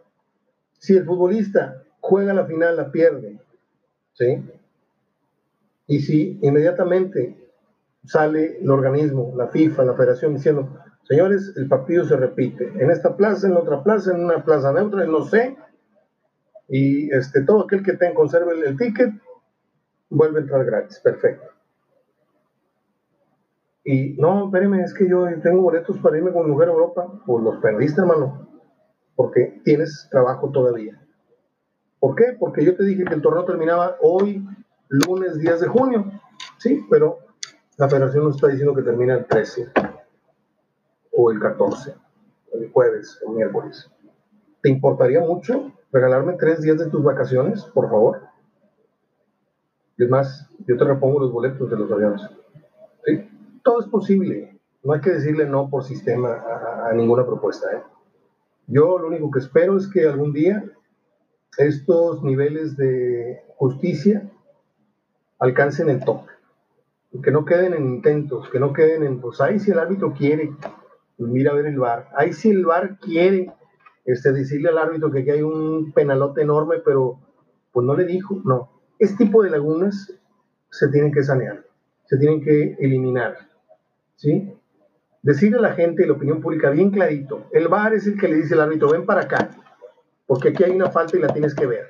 Si 0.79 0.97
el 0.97 1.05
futbolista 1.05 1.83
juega 2.01 2.33
la 2.33 2.47
final, 2.47 2.77
la 2.77 2.91
pierde, 2.91 3.41
¿sí? 4.15 4.45
Y 5.87 6.01
si 6.01 6.39
inmediatamente 6.43 7.37
sale 8.05 8.59
el 8.59 8.71
organismo, 8.71 9.33
la 9.37 9.49
FIFA, 9.49 9.85
la 9.85 9.95
federación, 9.95 10.35
diciendo, 10.35 10.69
señores, 11.05 11.53
el 11.57 11.69
partido 11.69 12.05
se 12.05 12.17
repite, 12.17 12.73
en 12.79 12.91
esta 12.91 13.17
plaza, 13.17 13.49
en 13.49 13.57
otra 13.57 13.83
plaza, 13.83 14.13
en 14.13 14.25
una 14.25 14.45
plaza 14.45 14.73
neutra, 14.73 15.05
no 15.07 15.25
sé, 15.25 15.57
y 16.75 17.15
este, 17.15 17.43
todo 17.43 17.65
aquel 17.65 17.83
que 17.83 17.93
tenga, 17.93 18.15
conserve 18.15 18.59
el, 18.67 18.79
ticket, 18.79 19.13
vuelve 20.09 20.39
a 20.39 20.41
entrar 20.41 20.65
gratis, 20.65 20.99
perfecto. 21.01 21.47
Y 23.85 24.15
no, 24.15 24.47
espéreme, 24.47 24.83
es 24.83 24.95
que 24.95 25.07
yo 25.07 25.27
tengo 25.43 25.61
boletos 25.61 25.99
para 25.99 26.17
irme 26.17 26.33
con 26.33 26.49
mujer 26.49 26.71
a 26.71 26.73
Europa. 26.73 27.13
Pues 27.27 27.45
los 27.45 27.59
perdiste, 27.59 28.01
hermano, 28.01 28.49
porque 29.15 29.61
tienes 29.65 30.09
trabajo 30.11 30.51
todavía. 30.51 30.99
¿Por 32.01 32.15
qué? 32.15 32.37
Porque 32.41 32.65
yo 32.65 32.75
te 32.75 32.85
dije 32.85 33.05
que 33.05 33.15
el 33.17 33.21
torneo 33.21 33.45
terminaba 33.45 33.99
hoy, 34.01 34.43
lunes 34.89 35.39
10 35.39 35.61
de 35.61 35.69
junio. 35.69 36.11
Sí, 36.57 36.87
pero 36.89 37.19
la 37.77 37.91
federación 37.91 38.25
nos 38.25 38.37
está 38.37 38.49
diciendo 38.49 38.75
que 38.75 38.81
termina 38.81 39.13
el 39.13 39.27
13 39.27 39.73
o 41.11 41.31
el 41.31 41.39
14, 41.39 41.95
el 42.55 42.73
jueves 42.73 43.21
o 43.27 43.33
miércoles. 43.33 43.91
¿Te 44.63 44.71
importaría 44.71 45.21
mucho 45.21 45.71
regalarme 45.93 46.37
tres 46.39 46.63
días 46.63 46.79
de 46.79 46.89
tus 46.89 47.05
vacaciones, 47.05 47.65
por 47.67 47.89
favor? 47.89 48.23
Es 49.99 50.09
más, 50.09 50.49
yo 50.67 50.77
te 50.77 50.85
repongo 50.85 51.21
los 51.21 51.33
boletos 51.33 51.71
de 51.71 51.77
los 51.77 51.93
aviones. 51.93 52.23
Todo 53.63 53.81
es 53.81 53.87
posible. 53.87 54.59
No 54.83 54.95
hay 54.95 55.01
que 55.01 55.11
decirle 55.11 55.47
no 55.47 55.71
por 55.71 55.85
sistema 55.85 56.43
a, 56.85 56.93
ninguna 56.95 57.25
propuesta. 57.25 57.71
¿eh? 57.73 57.83
Yo 58.67 58.99
lo 58.99 59.07
único 59.07 59.31
que 59.31 59.39
espero 59.39 59.77
es 59.77 59.87
que 59.87 60.09
algún 60.09 60.33
día 60.33 60.65
estos 61.59 62.23
niveles 62.25 62.77
de 62.77 63.45
justicia 63.57 64.29
alcancen 65.39 65.91
el 65.91 66.05
tope. 66.05 66.33
Que 67.23 67.31
no 67.31 67.45
queden 67.45 67.75
en 67.75 67.87
intentos, 67.87 68.49
que 68.49 68.59
no 68.59 68.73
queden 68.73 69.05
en, 69.05 69.21
pues 69.21 69.41
ahí 69.41 69.61
si 69.61 69.71
el 69.71 69.79
árbitro 69.79 70.15
quiere, 70.15 70.51
pues 71.19 71.31
mira 71.31 71.53
a 71.53 71.55
ver 71.55 71.67
el 71.67 71.79
bar. 71.79 72.09
Ahí 72.17 72.33
si 72.33 72.51
el 72.51 72.65
bar 72.65 72.99
quiere 72.99 73.53
este, 74.05 74.33
decirle 74.33 74.69
al 74.69 74.79
árbitro 74.79 75.11
que 75.11 75.21
aquí 75.21 75.31
hay 75.31 75.43
un 75.43 75.93
penalote 75.93 76.43
enorme, 76.43 76.79
pero 76.85 77.19
pues 77.73 77.87
no 77.87 77.97
le 77.97 78.05
dijo. 78.05 78.41
No. 78.45 78.71
Este 78.99 79.25
tipo 79.25 79.43
de 79.43 79.51
lagunas 79.51 80.13
se 80.71 80.89
tienen 80.89 81.13
que 81.13 81.23
sanear, 81.23 81.65
se 82.05 82.17
tienen 82.19 82.43
que 82.43 82.77
eliminar. 82.79 83.37
¿sí? 84.17 84.55
Decirle 85.23 85.59
a 85.59 85.63
la 85.63 85.75
gente 85.75 86.03
y 86.03 86.07
la 86.07 86.15
opinión 86.15 86.41
pública 86.41 86.71
bien 86.71 86.91
clarito, 86.91 87.47
el 87.53 87.69
VAR 87.69 87.95
es 87.95 88.07
el 88.07 88.19
que 88.19 88.29
le 88.29 88.37
dice 88.37 88.55
al 88.55 88.63
árbitro, 88.63 88.91
ven 88.91 89.07
para 89.07 89.23
acá, 89.23 89.51
porque 90.27 90.49
aquí 90.49 90.65
hay 90.65 90.73
una 90.73 90.91
falta 90.91 91.17
y 91.17 91.21
la 91.21 91.33
tienes 91.33 91.55
que 91.55 91.67
ver. 91.67 91.87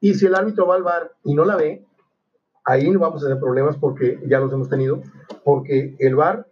Y 0.00 0.14
si 0.14 0.26
el 0.26 0.34
árbitro 0.34 0.66
va 0.66 0.76
al 0.76 0.82
VAR 0.82 1.12
y 1.24 1.34
no 1.34 1.44
la 1.44 1.56
ve, 1.56 1.84
ahí 2.64 2.90
no 2.90 3.00
vamos 3.00 3.22
a 3.22 3.26
tener 3.26 3.40
problemas 3.40 3.76
porque 3.76 4.20
ya 4.26 4.40
los 4.40 4.52
hemos 4.52 4.68
tenido, 4.68 5.02
porque 5.44 5.96
el 5.98 6.14
VAR 6.14 6.46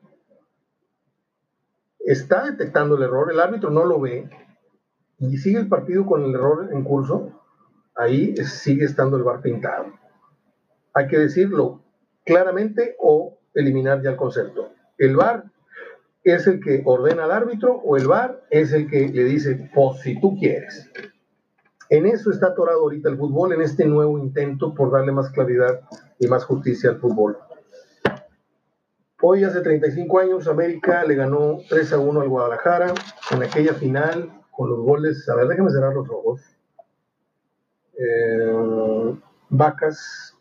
está 2.01 2.45
detectando 2.45 2.97
el 2.97 3.03
error, 3.03 3.31
el 3.31 3.41
árbitro 3.41 3.71
no 3.71 3.85
lo 3.85 4.01
ve 4.01 4.29
y 5.19 5.37
sigue 5.39 5.59
el 5.59 5.69
partido 5.69 6.05
con 6.07 6.25
el 6.25 6.35
error 6.35 6.69
en 6.73 6.85
curso, 6.85 7.33
ahí 7.95 8.37
sigue 8.37 8.85
estando 8.85 9.17
el 9.17 9.23
VAR 9.23 9.41
pintado. 9.41 9.87
Hay 10.95 11.09
que 11.09 11.19
decirlo 11.19 11.83
claramente 12.25 12.97
o 12.99 13.39
eliminar 13.55 14.03
ya 14.03 14.11
el 14.11 14.17
concepto. 14.17 14.71
El 14.99 15.17
VAR 15.17 15.45
es 16.25 16.47
el 16.47 16.61
que 16.61 16.83
ordena 16.85 17.25
al 17.25 17.31
árbitro 17.31 17.75
o 17.75 17.97
el 17.97 18.07
VAR 18.07 18.43
es 18.51 18.73
el 18.73 18.91
que 18.91 19.09
le 19.09 19.25
dice, 19.25 19.71
pues 19.75 20.01
si 20.01 20.21
tú 20.21 20.37
quieres. 20.39 20.91
En 21.89 22.05
eso 22.05 22.31
está 22.31 22.49
atorado 22.49 22.81
ahorita 22.81 23.09
el 23.09 23.17
fútbol, 23.17 23.53
en 23.53 23.63
este 23.63 23.85
nuevo 23.85 24.19
intento 24.19 24.75
por 24.75 24.91
darle 24.91 25.13
más 25.13 25.31
claridad 25.31 25.83
y 26.19 26.27
más 26.27 26.45
justicia 26.45 26.91
al 26.91 26.99
fútbol. 26.99 27.39
Hoy, 29.23 29.45
hace 29.45 29.61
35 29.61 30.19
años, 30.19 30.49
América 30.49 31.05
le 31.05 31.15
ganó 31.15 31.59
3 31.69 31.93
a 31.93 31.99
1 31.99 32.21
al 32.21 32.29
Guadalajara 32.29 32.93
en 33.31 33.43
aquella 33.43 33.75
final 33.75 34.31
con 34.57 34.71
los 34.71 34.81
goles. 34.81 35.29
A 35.29 35.37
ver, 35.37 35.49
déjame 35.49 35.71
cerrar 35.71 35.95
los 35.95 36.09
ojos. 36.09 36.41
Eh, 37.99 39.15
Vacas, 39.49 40.37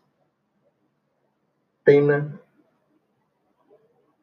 Pena, 1.84 2.40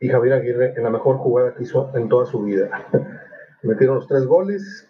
y 0.03 0.09
Javier 0.09 0.33
Aguirre 0.33 0.73
en 0.75 0.83
la 0.83 0.89
mejor 0.89 1.15
jugada 1.17 1.53
que 1.55 1.63
hizo 1.63 1.89
en 1.95 2.09
toda 2.09 2.25
su 2.25 2.43
vida. 2.43 2.69
Metieron 3.63 3.95
los 3.95 4.07
tres 4.07 4.25
goles, 4.25 4.89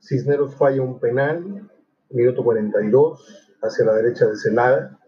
Cisneros 0.00 0.54
falla 0.54 0.80
un 0.80 1.00
penal, 1.00 1.68
minuto 2.10 2.44
42, 2.44 3.56
hacia 3.62 3.84
la 3.84 3.94
derecha 3.94 4.26
de 4.26 4.36
Celada, 4.36 5.00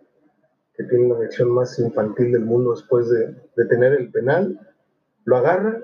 que 0.74 0.82
tiene 0.82 1.08
la 1.08 1.16
reacción 1.16 1.52
más 1.52 1.78
infantil 1.78 2.32
del 2.32 2.44
mundo 2.44 2.72
después 2.72 3.08
de, 3.08 3.36
de 3.56 3.64
tener 3.66 3.92
el 3.92 4.10
penal, 4.10 4.58
lo 5.24 5.36
agarra, 5.36 5.80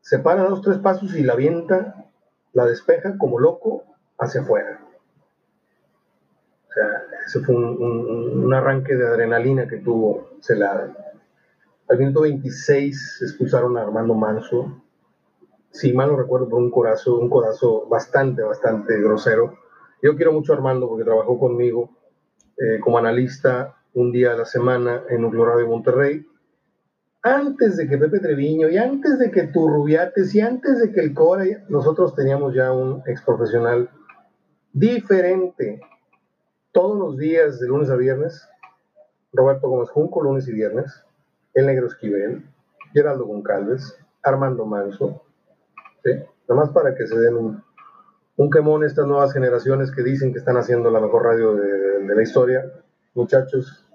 se 0.00 0.20
para 0.20 0.44
dos, 0.44 0.62
tres 0.62 0.78
pasos 0.78 1.16
y 1.16 1.24
la 1.24 1.32
avienta, 1.32 2.07
la 2.52 2.66
despeja 2.66 3.16
como 3.18 3.38
loco 3.38 3.84
hacia 4.18 4.40
afuera. 4.42 4.80
O 6.68 6.72
sea, 6.72 7.02
ese 7.26 7.40
fue 7.40 7.54
un, 7.54 8.44
un 8.44 8.54
arranque 8.54 8.94
de 8.94 9.06
adrenalina 9.06 9.66
que 9.66 9.78
tuvo 9.78 10.30
Celada. 10.40 10.94
Al 11.88 11.98
minuto 11.98 12.20
26 12.20 13.22
expulsaron 13.22 13.78
a 13.78 13.82
Armando 13.82 14.14
Manso. 14.14 14.82
Si 15.70 15.94
mal 15.94 16.10
no 16.10 16.16
recuerdo, 16.16 16.48
por 16.48 16.60
un 16.60 16.70
codazo, 16.70 17.18
un 17.18 17.30
codazo 17.30 17.86
bastante, 17.88 18.42
bastante 18.42 19.00
grosero. 19.00 19.58
Yo 20.02 20.14
quiero 20.14 20.32
mucho 20.32 20.52
a 20.52 20.56
Armando 20.56 20.86
porque 20.86 21.04
trabajó 21.04 21.38
conmigo 21.38 21.90
eh, 22.58 22.78
como 22.80 22.98
analista 22.98 23.76
un 23.94 24.12
día 24.12 24.32
a 24.32 24.36
la 24.36 24.44
semana 24.44 25.02
en 25.08 25.22
Nuclear 25.22 25.56
de 25.56 25.64
Monterrey. 25.64 26.26
Antes 27.22 27.76
de 27.76 27.88
que 27.88 27.98
Pepe 27.98 28.20
Treviño 28.20 28.68
y 28.68 28.78
antes 28.78 29.18
de 29.18 29.30
que 29.30 29.48
Turrubiates 29.48 30.34
y 30.34 30.40
antes 30.40 30.78
de 30.78 30.92
que 30.92 31.00
el 31.00 31.14
Cora, 31.14 31.44
nosotros 31.68 32.14
teníamos 32.14 32.54
ya 32.54 32.72
un 32.72 33.02
ex 33.06 33.22
profesional 33.22 33.90
diferente. 34.72 35.80
Todos 36.72 36.96
los 36.96 37.18
días, 37.18 37.58
de 37.58 37.66
lunes 37.66 37.90
a 37.90 37.96
viernes, 37.96 38.48
Roberto 39.32 39.68
Gómez 39.68 39.90
Junco, 39.90 40.22
lunes 40.22 40.46
y 40.48 40.52
viernes 40.52 41.04
el 41.54 41.66
Negro 41.66 41.86
Esquivel, 41.86 42.44
Geraldo 42.92 43.26
Goncalves, 43.26 43.98
Armando 44.22 44.64
Manso. 44.64 45.22
Nada 46.04 46.62
más 46.62 46.70
para 46.70 46.94
que 46.94 47.06
se 47.06 47.18
den 47.18 47.36
un, 47.36 47.62
un 48.36 48.50
quemón 48.50 48.84
estas 48.84 49.06
nuevas 49.06 49.32
generaciones 49.32 49.90
que 49.90 50.02
dicen 50.02 50.32
que 50.32 50.38
están 50.38 50.56
haciendo 50.56 50.90
la 50.90 51.00
mejor 51.00 51.24
radio 51.24 51.54
de, 51.54 52.14
la 52.14 52.22
historia. 52.22 52.64
Muchachos, 53.14 53.86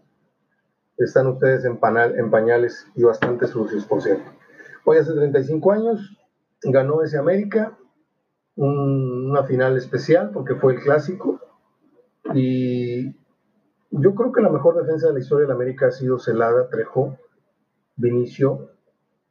están 0.97 1.27
ustedes 1.27 1.65
en, 1.65 1.77
panal, 1.77 2.17
en 2.17 2.29
pañales 2.29 2.87
y 2.95 3.03
bastante 3.03 3.47
sucios, 3.47 3.85
por 3.85 4.01
cierto. 4.01 4.31
Hoy 4.85 4.97
hace 4.97 5.13
35 5.13 5.71
años 5.71 6.17
ganó 6.63 7.01
ese 7.01 7.17
América, 7.17 7.77
una 8.55 9.43
final 9.43 9.77
especial 9.77 10.31
porque 10.31 10.55
fue 10.55 10.73
el 10.73 10.81
clásico 10.81 11.39
y 12.33 13.15
yo 13.89 14.15
creo 14.15 14.31
que 14.31 14.41
la 14.41 14.49
mejor 14.49 14.75
defensa 14.75 15.07
de 15.07 15.13
la 15.13 15.19
historia 15.19 15.43
de 15.43 15.49
la 15.49 15.55
América 15.55 15.87
ha 15.87 15.91
sido 15.91 16.19
Celada, 16.19 16.69
Trejo, 16.69 17.17
Vinicio, 17.95 18.71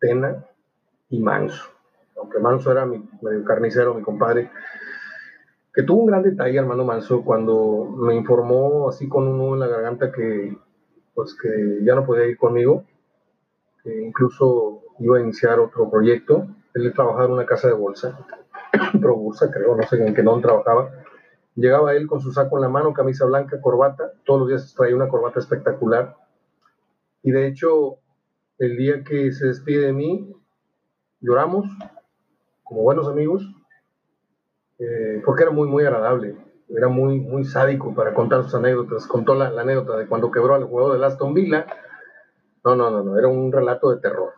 Tena 0.01 0.47
y 1.09 1.21
Manso. 1.21 1.65
Aunque 2.17 2.39
Manso 2.39 2.71
era 2.71 2.87
mi 2.87 3.09
medio 3.23 3.45
carnicero, 3.45 3.95
mi 3.95 4.03
compadre, 4.03 4.51
que 5.75 5.83
tuvo 5.83 6.03
un 6.03 6.07
gran 6.07 6.23
detalle, 6.23 6.59
hermano 6.59 6.85
Manso, 6.85 7.25
cuando 7.25 7.95
me 7.97 8.15
informó 8.15 8.89
así 8.89 9.09
con 9.09 9.27
un 9.27 9.39
nudo 9.39 9.55
en 9.55 9.61
la 9.61 9.69
garganta 9.69 10.13
que, 10.13 10.57
pues, 11.15 11.37
que 11.41 11.81
ya 11.83 11.95
no 11.95 12.05
podía 12.05 12.27
ir 12.27 12.37
conmigo, 12.37 12.85
que 13.83 14.03
incluso 14.03 14.83
iba 14.99 15.19
a 15.19 15.21
iniciar 15.21 15.59
otro 15.59 15.91
proyecto. 15.91 16.47
Él 16.75 16.93
trabajaba 16.93 17.27
en 17.27 17.33
una 17.33 17.47
casa 17.47 17.69
de 17.69 17.75
bolsa, 17.75 18.19
Probursa, 19.01 19.51
creo, 19.51 19.77
no 19.77 19.83
sé 19.85 20.05
en 20.05 20.15
qué 20.15 20.23
nombre 20.23 20.49
trabajaba. 20.49 20.91
Llegaba 21.55 21.95
él 21.95 22.07
con 22.07 22.21
su 22.21 22.33
saco 22.33 22.57
en 22.57 22.63
la 22.63 22.69
mano, 22.69 22.95
camisa 22.95 23.27
blanca, 23.27 23.61
corbata, 23.61 24.13
todos 24.25 24.41
los 24.41 24.49
días 24.49 24.75
traía 24.75 24.97
una 24.97 25.09
corbata 25.09 25.39
espectacular. 25.39 26.17
Y 27.23 27.31
de 27.31 27.47
hecho, 27.47 27.99
el 28.59 28.77
día 28.77 29.05
que 29.05 29.33
se 29.33 29.47
despide 29.47 29.87
de 29.87 29.93
mí, 29.93 30.35
lloramos 31.21 31.67
como 32.63 32.83
buenos 32.83 33.07
amigos, 33.07 33.45
eh, 34.79 35.21
porque 35.25 35.43
era 35.43 35.53
muy, 35.53 35.69
muy 35.69 35.85
agradable, 35.85 36.37
era 36.77 36.89
muy, 36.89 37.21
muy 37.21 37.45
sádico 37.45 37.95
para 37.95 38.15
contar 38.15 38.45
sus 38.45 38.55
anécdotas. 38.55 39.07
Contó 39.07 39.35
la, 39.35 39.49
anécdota 39.49 39.97
de 39.97 40.07
cuando 40.07 40.31
quebró 40.31 40.55
al 40.55 40.65
jugador 40.65 40.99
de 40.99 41.05
Aston 41.05 41.35
Villa. 41.35 41.67
No, 42.65 42.77
no, 42.77 42.91
no, 42.91 43.03
no, 43.03 43.19
era 43.19 43.29
un 43.29 43.53
relato 43.53 43.91
de 43.91 44.01
terror. 44.01 44.33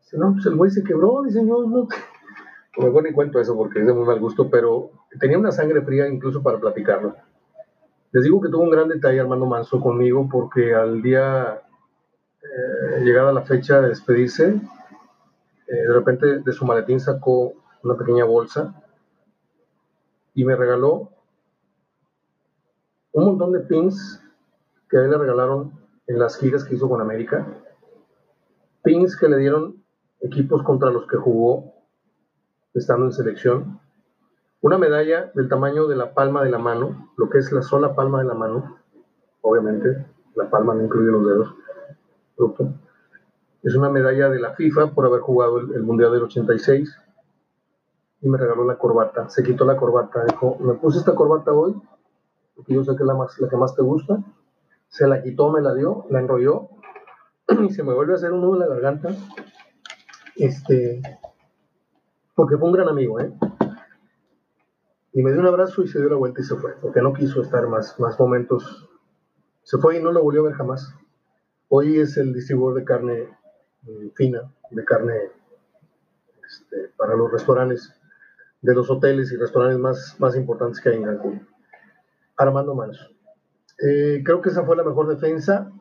Dice, 0.00 0.18
no, 0.18 0.32
pues 0.32 0.46
el 0.46 0.56
güey 0.56 0.70
se 0.70 0.82
quebró, 0.82 1.22
dice, 1.22 1.46
yo 1.46 1.64
no. 1.66 1.88
Mejor 2.78 3.02
ni 3.02 3.12
cuento 3.12 3.38
eso 3.38 3.54
porque 3.54 3.80
es 3.80 3.86
de 3.86 3.92
muy 3.92 4.06
mal 4.06 4.18
gusto, 4.18 4.48
pero 4.48 4.90
tenía 5.20 5.38
una 5.38 5.52
sangre 5.52 5.82
fría 5.82 6.08
incluso 6.08 6.42
para 6.42 6.58
platicarlo. 6.58 7.14
Les 8.12 8.24
digo 8.24 8.40
que 8.40 8.48
tuvo 8.48 8.62
un 8.62 8.70
gran 8.70 8.88
detalle 8.88 9.20
Armando 9.20 9.44
Manso 9.44 9.78
conmigo 9.78 10.26
porque 10.30 10.74
al 10.74 11.02
día 11.02 11.62
eh, 12.42 13.00
llegada 13.04 13.32
la 13.32 13.42
fecha 13.42 13.80
de 13.82 13.90
despedirse, 13.90 14.54
eh, 15.66 15.86
de 15.86 15.92
repente 15.92 16.38
de 16.38 16.52
su 16.52 16.64
maletín 16.64 16.98
sacó 16.98 17.52
una 17.82 17.94
pequeña 17.96 18.24
bolsa 18.24 18.74
y 20.34 20.44
me 20.44 20.56
regaló 20.56 21.10
un 23.12 23.24
montón 23.24 23.52
de 23.52 23.60
pins 23.60 24.22
que 24.88 24.98
a 24.98 25.04
él 25.04 25.10
le 25.10 25.18
regalaron 25.18 25.72
en 26.06 26.18
las 26.18 26.36
giras 26.36 26.64
que 26.64 26.74
hizo 26.74 26.88
con 26.88 27.00
América. 27.00 27.46
Pins 28.82 29.16
que 29.16 29.28
le 29.28 29.38
dieron 29.38 29.82
equipos 30.20 30.62
contra 30.62 30.90
los 30.90 31.06
que 31.06 31.16
jugó 31.16 31.74
estando 32.74 33.06
en 33.06 33.12
selección. 33.12 33.80
Una 34.60 34.78
medalla 34.78 35.30
del 35.34 35.48
tamaño 35.48 35.86
de 35.86 35.96
la 35.96 36.14
palma 36.14 36.42
de 36.42 36.50
la 36.50 36.58
mano, 36.58 37.12
lo 37.16 37.28
que 37.28 37.38
es 37.38 37.52
la 37.52 37.62
sola 37.62 37.94
palma 37.94 38.20
de 38.20 38.28
la 38.28 38.34
mano, 38.34 38.78
obviamente, 39.40 40.06
la 40.34 40.48
palma 40.48 40.74
no 40.74 40.84
incluye 40.84 41.10
los 41.10 41.26
dedos. 41.26 41.54
Es 43.62 43.74
una 43.74 43.90
medalla 43.90 44.28
de 44.28 44.40
la 44.40 44.54
FIFA 44.54 44.94
por 44.94 45.06
haber 45.06 45.20
jugado 45.20 45.58
el, 45.58 45.82
Mundial 45.82 46.12
del 46.12 46.22
86 46.22 46.96
y 48.22 48.28
me 48.28 48.38
regaló 48.38 48.64
la 48.64 48.78
corbata. 48.78 49.28
Se 49.28 49.42
quitó 49.42 49.64
la 49.64 49.76
corbata, 49.76 50.24
dijo, 50.24 50.56
me 50.60 50.74
puse 50.74 50.98
esta 50.98 51.14
corbata 51.14 51.52
hoy, 51.52 51.80
porque 52.54 52.74
yo 52.74 52.84
sé 52.84 52.96
que 52.96 53.02
es 53.02 53.06
la, 53.06 53.14
más, 53.14 53.38
la 53.38 53.48
que 53.48 53.56
más 53.56 53.74
te 53.74 53.82
gusta. 53.82 54.22
Se 54.88 55.06
la 55.06 55.22
quitó, 55.22 55.50
me 55.50 55.60
la 55.60 55.74
dio, 55.74 56.06
la 56.10 56.20
enrolló 56.20 56.68
y 57.66 57.70
se 57.70 57.82
me 57.82 57.94
vuelve 57.94 58.12
a 58.12 58.16
hacer 58.16 58.32
un 58.32 58.42
nudo 58.42 58.54
en 58.54 58.60
la 58.60 58.74
garganta. 58.74 59.14
Este, 60.36 61.02
porque 62.34 62.56
fue 62.56 62.68
un 62.68 62.74
gran 62.74 62.88
amigo, 62.88 63.20
¿eh? 63.20 63.32
Y 65.12 65.22
me 65.22 65.30
dio 65.30 65.40
un 65.40 65.46
abrazo 65.46 65.82
y 65.82 65.88
se 65.88 65.98
dio 65.98 66.08
la 66.08 66.16
vuelta 66.16 66.40
y 66.40 66.44
se 66.44 66.56
fue, 66.56 66.74
porque 66.80 67.02
no 67.02 67.12
quiso 67.12 67.42
estar 67.42 67.66
más, 67.68 68.00
más 68.00 68.18
momentos. 68.18 68.88
Se 69.62 69.78
fue 69.78 69.98
y 69.98 70.02
no 70.02 70.10
lo 70.10 70.22
volvió 70.22 70.40
a 70.40 70.44
ver 70.44 70.54
jamás. 70.54 70.94
Hoy 71.68 71.98
es 71.98 72.16
el 72.16 72.32
distribuidor 72.32 72.74
de 72.74 72.84
carne 72.84 73.28
eh, 73.86 74.12
fina, 74.14 74.50
de 74.70 74.84
carne 74.84 75.14
este, 76.46 76.92
para 76.96 77.14
los 77.14 77.30
restaurantes 77.30 77.92
de 78.62 78.74
los 78.74 78.90
hoteles 78.90 79.32
y 79.32 79.36
restaurantes 79.36 79.78
más, 79.78 80.16
más 80.18 80.36
importantes 80.36 80.80
que 80.80 80.90
hay 80.90 80.96
en 80.96 81.04
Cancún. 81.04 81.48
Armando 82.36 82.74
Manso. 82.74 83.08
Eh, 83.78 84.22
creo 84.24 84.40
que 84.40 84.50
esa 84.50 84.64
fue 84.64 84.76
la 84.76 84.84
mejor 84.84 85.08
defensa. 85.08 85.72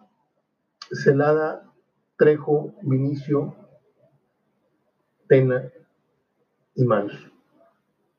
Celada, 0.92 1.72
Trejo, 2.18 2.74
Vinicio, 2.82 3.56
Tena 5.28 5.72
y 6.76 6.86
Manso. 6.86 7.30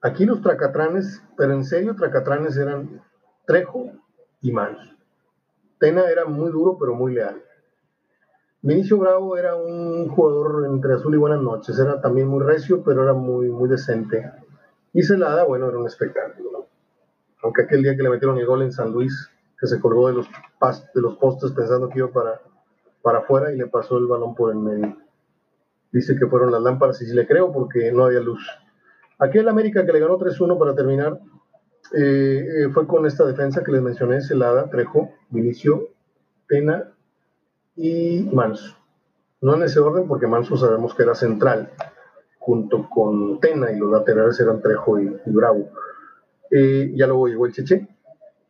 Aquí 0.00 0.24
los 0.24 0.40
tracatranes, 0.40 1.22
pero 1.36 1.52
en 1.52 1.64
serio, 1.64 1.94
tracatranes 1.94 2.56
eran 2.56 3.02
Trejo 3.46 3.92
y 4.40 4.52
Manso. 4.52 4.96
Tena 5.78 6.08
era 6.10 6.24
muy 6.24 6.50
duro, 6.50 6.76
pero 6.78 6.94
muy 6.94 7.14
leal. 7.14 7.42
Vinicio 8.64 8.96
Bravo 8.98 9.36
era 9.36 9.56
un 9.56 10.08
jugador 10.08 10.66
entre 10.66 10.94
azul 10.94 11.14
y 11.14 11.18
buenas 11.18 11.40
noches. 11.40 11.76
Era 11.80 12.00
también 12.00 12.28
muy 12.28 12.44
recio, 12.44 12.84
pero 12.84 13.02
era 13.02 13.12
muy, 13.12 13.48
muy 13.48 13.68
decente. 13.68 14.30
Y 14.92 15.02
Celada, 15.02 15.42
bueno, 15.42 15.68
era 15.68 15.78
un 15.78 15.86
espectáculo. 15.86 16.51
Aunque 17.42 17.62
aquel 17.62 17.83
día 17.83 17.96
que 17.96 18.02
le 18.02 18.11
metieron 18.11 18.38
el 18.38 18.46
gol 18.46 18.62
en 18.62 18.72
San 18.72 18.92
Luis, 18.92 19.31
que 19.59 19.66
se 19.66 19.81
colgó 19.81 20.09
de 20.09 20.14
los, 20.14 20.28
de 20.28 21.00
los 21.00 21.16
postes 21.18 21.52
pensando 21.52 21.88
que 21.88 22.00
iba 22.00 22.11
para, 22.11 23.18
afuera 23.18 23.52
y 23.52 23.57
le 23.57 23.66
pasó 23.66 23.98
el 23.98 24.07
balón 24.07 24.35
por 24.35 24.50
el 24.50 24.59
medio. 24.59 24.96
Dice 25.92 26.16
que 26.16 26.26
fueron 26.26 26.50
las 26.50 26.62
lámparas 26.62 27.00
y 27.02 27.07
sí 27.07 27.14
le 27.14 27.26
creo 27.26 27.52
porque 27.52 27.92
no 27.92 28.05
había 28.05 28.20
luz. 28.20 28.44
Aquel 29.18 29.48
América 29.48 29.87
que 29.87 29.92
le 29.92 30.00
ganó 30.00 30.18
3-1 30.18 30.59
para 30.59 30.74
terminar 30.74 31.20
eh, 31.94 32.44
eh, 32.64 32.68
fue 32.72 32.87
con 32.87 33.07
esta 33.07 33.24
defensa 33.24 33.62
que 33.62 33.72
les 33.72 33.83
mencioné, 33.83 34.20
Celada, 34.20 34.68
Trejo, 34.70 35.11
Vinicio, 35.31 35.90
Pena 36.48 36.92
y 37.76 38.28
Manso. 38.33 38.76
No 39.40 39.55
en 39.55 39.62
ese 39.64 39.81
orden 39.81 40.09
porque 40.09 40.26
Manso 40.26 40.57
sabemos 40.57 40.94
que 40.94 41.02
era 41.02 41.14
central, 41.14 41.70
junto 42.38 42.88
con 42.88 43.38
Tena 43.40 43.70
y 43.70 43.78
los 43.78 43.90
laterales 43.90 44.40
eran 44.40 44.61
Trejo 44.61 44.98
y, 44.98 45.16
Bravo. 45.26 45.68
Eh, 46.54 46.92
ya 46.94 47.06
luego 47.06 47.28
llegó 47.28 47.46
el 47.46 47.52
Cheche, 47.52 47.88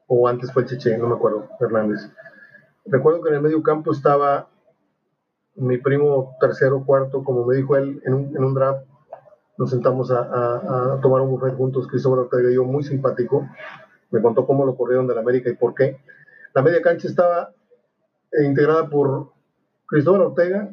o 0.08 0.26
antes 0.26 0.52
fue 0.52 0.62
el 0.62 0.68
Cheche, 0.68 0.98
no 0.98 1.06
me 1.06 1.14
acuerdo, 1.14 1.48
Hernández. 1.60 2.10
Recuerdo 2.84 3.22
que 3.22 3.28
en 3.28 3.36
el 3.36 3.42
medio 3.42 3.62
campo 3.62 3.92
estaba 3.92 4.48
mi 5.54 5.78
primo 5.78 6.36
tercero, 6.40 6.84
cuarto, 6.84 7.22
como 7.22 7.46
me 7.46 7.56
dijo 7.56 7.76
él, 7.76 8.02
en 8.04 8.14
un, 8.14 8.36
en 8.36 8.44
un 8.44 8.54
draft, 8.54 8.84
nos 9.56 9.70
sentamos 9.70 10.10
a, 10.10 10.98
tomar 11.00 11.20
un 11.20 11.30
buffet 11.30 11.54
juntos, 11.54 11.86
Cristóbal 11.86 12.20
Ortega 12.20 12.50
y 12.50 12.54
yo, 12.54 12.64
muy 12.64 12.82
simpático. 12.82 13.48
Me 14.10 14.20
contó 14.20 14.46
cómo 14.46 14.66
lo 14.66 14.76
corrieron 14.76 15.06
de 15.06 15.14
la 15.14 15.20
América 15.20 15.50
y 15.50 15.54
por 15.54 15.74
qué. 15.74 16.00
La 16.54 16.62
media 16.62 16.82
cancha 16.82 17.06
estaba 17.06 17.52
e 18.32 18.44
integrada 18.44 18.88
por 18.88 19.30
Cristóbal 19.86 20.22
Ortega, 20.22 20.70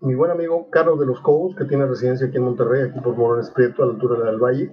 mi 0.00 0.14
buen 0.14 0.30
amigo 0.30 0.70
Carlos 0.70 1.00
de 1.00 1.06
los 1.06 1.20
Cobos, 1.20 1.56
que 1.56 1.64
tiene 1.64 1.86
residencia 1.86 2.28
aquí 2.28 2.36
en 2.36 2.44
Monterrey, 2.44 2.82
aquí 2.82 3.00
por 3.00 3.16
Morones 3.16 3.50
Prieto, 3.50 3.82
a 3.82 3.86
la 3.86 3.92
altura 3.94 4.24
del 4.30 4.38
Valle, 4.38 4.70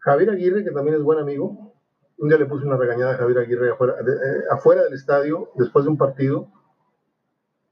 Javier 0.00 0.30
Aguirre, 0.30 0.64
que 0.64 0.70
también 0.70 0.96
es 0.96 1.02
buen 1.02 1.18
amigo. 1.18 1.74
Un 2.18 2.28
día 2.28 2.38
le 2.38 2.46
puse 2.46 2.66
una 2.66 2.76
regañada 2.76 3.14
a 3.14 3.16
Javier 3.16 3.38
Aguirre 3.38 3.70
afuera, 3.70 3.94
eh, 4.00 4.44
afuera 4.50 4.82
del 4.82 4.94
estadio, 4.94 5.50
después 5.54 5.84
de 5.84 5.90
un 5.90 5.98
partido. 5.98 6.48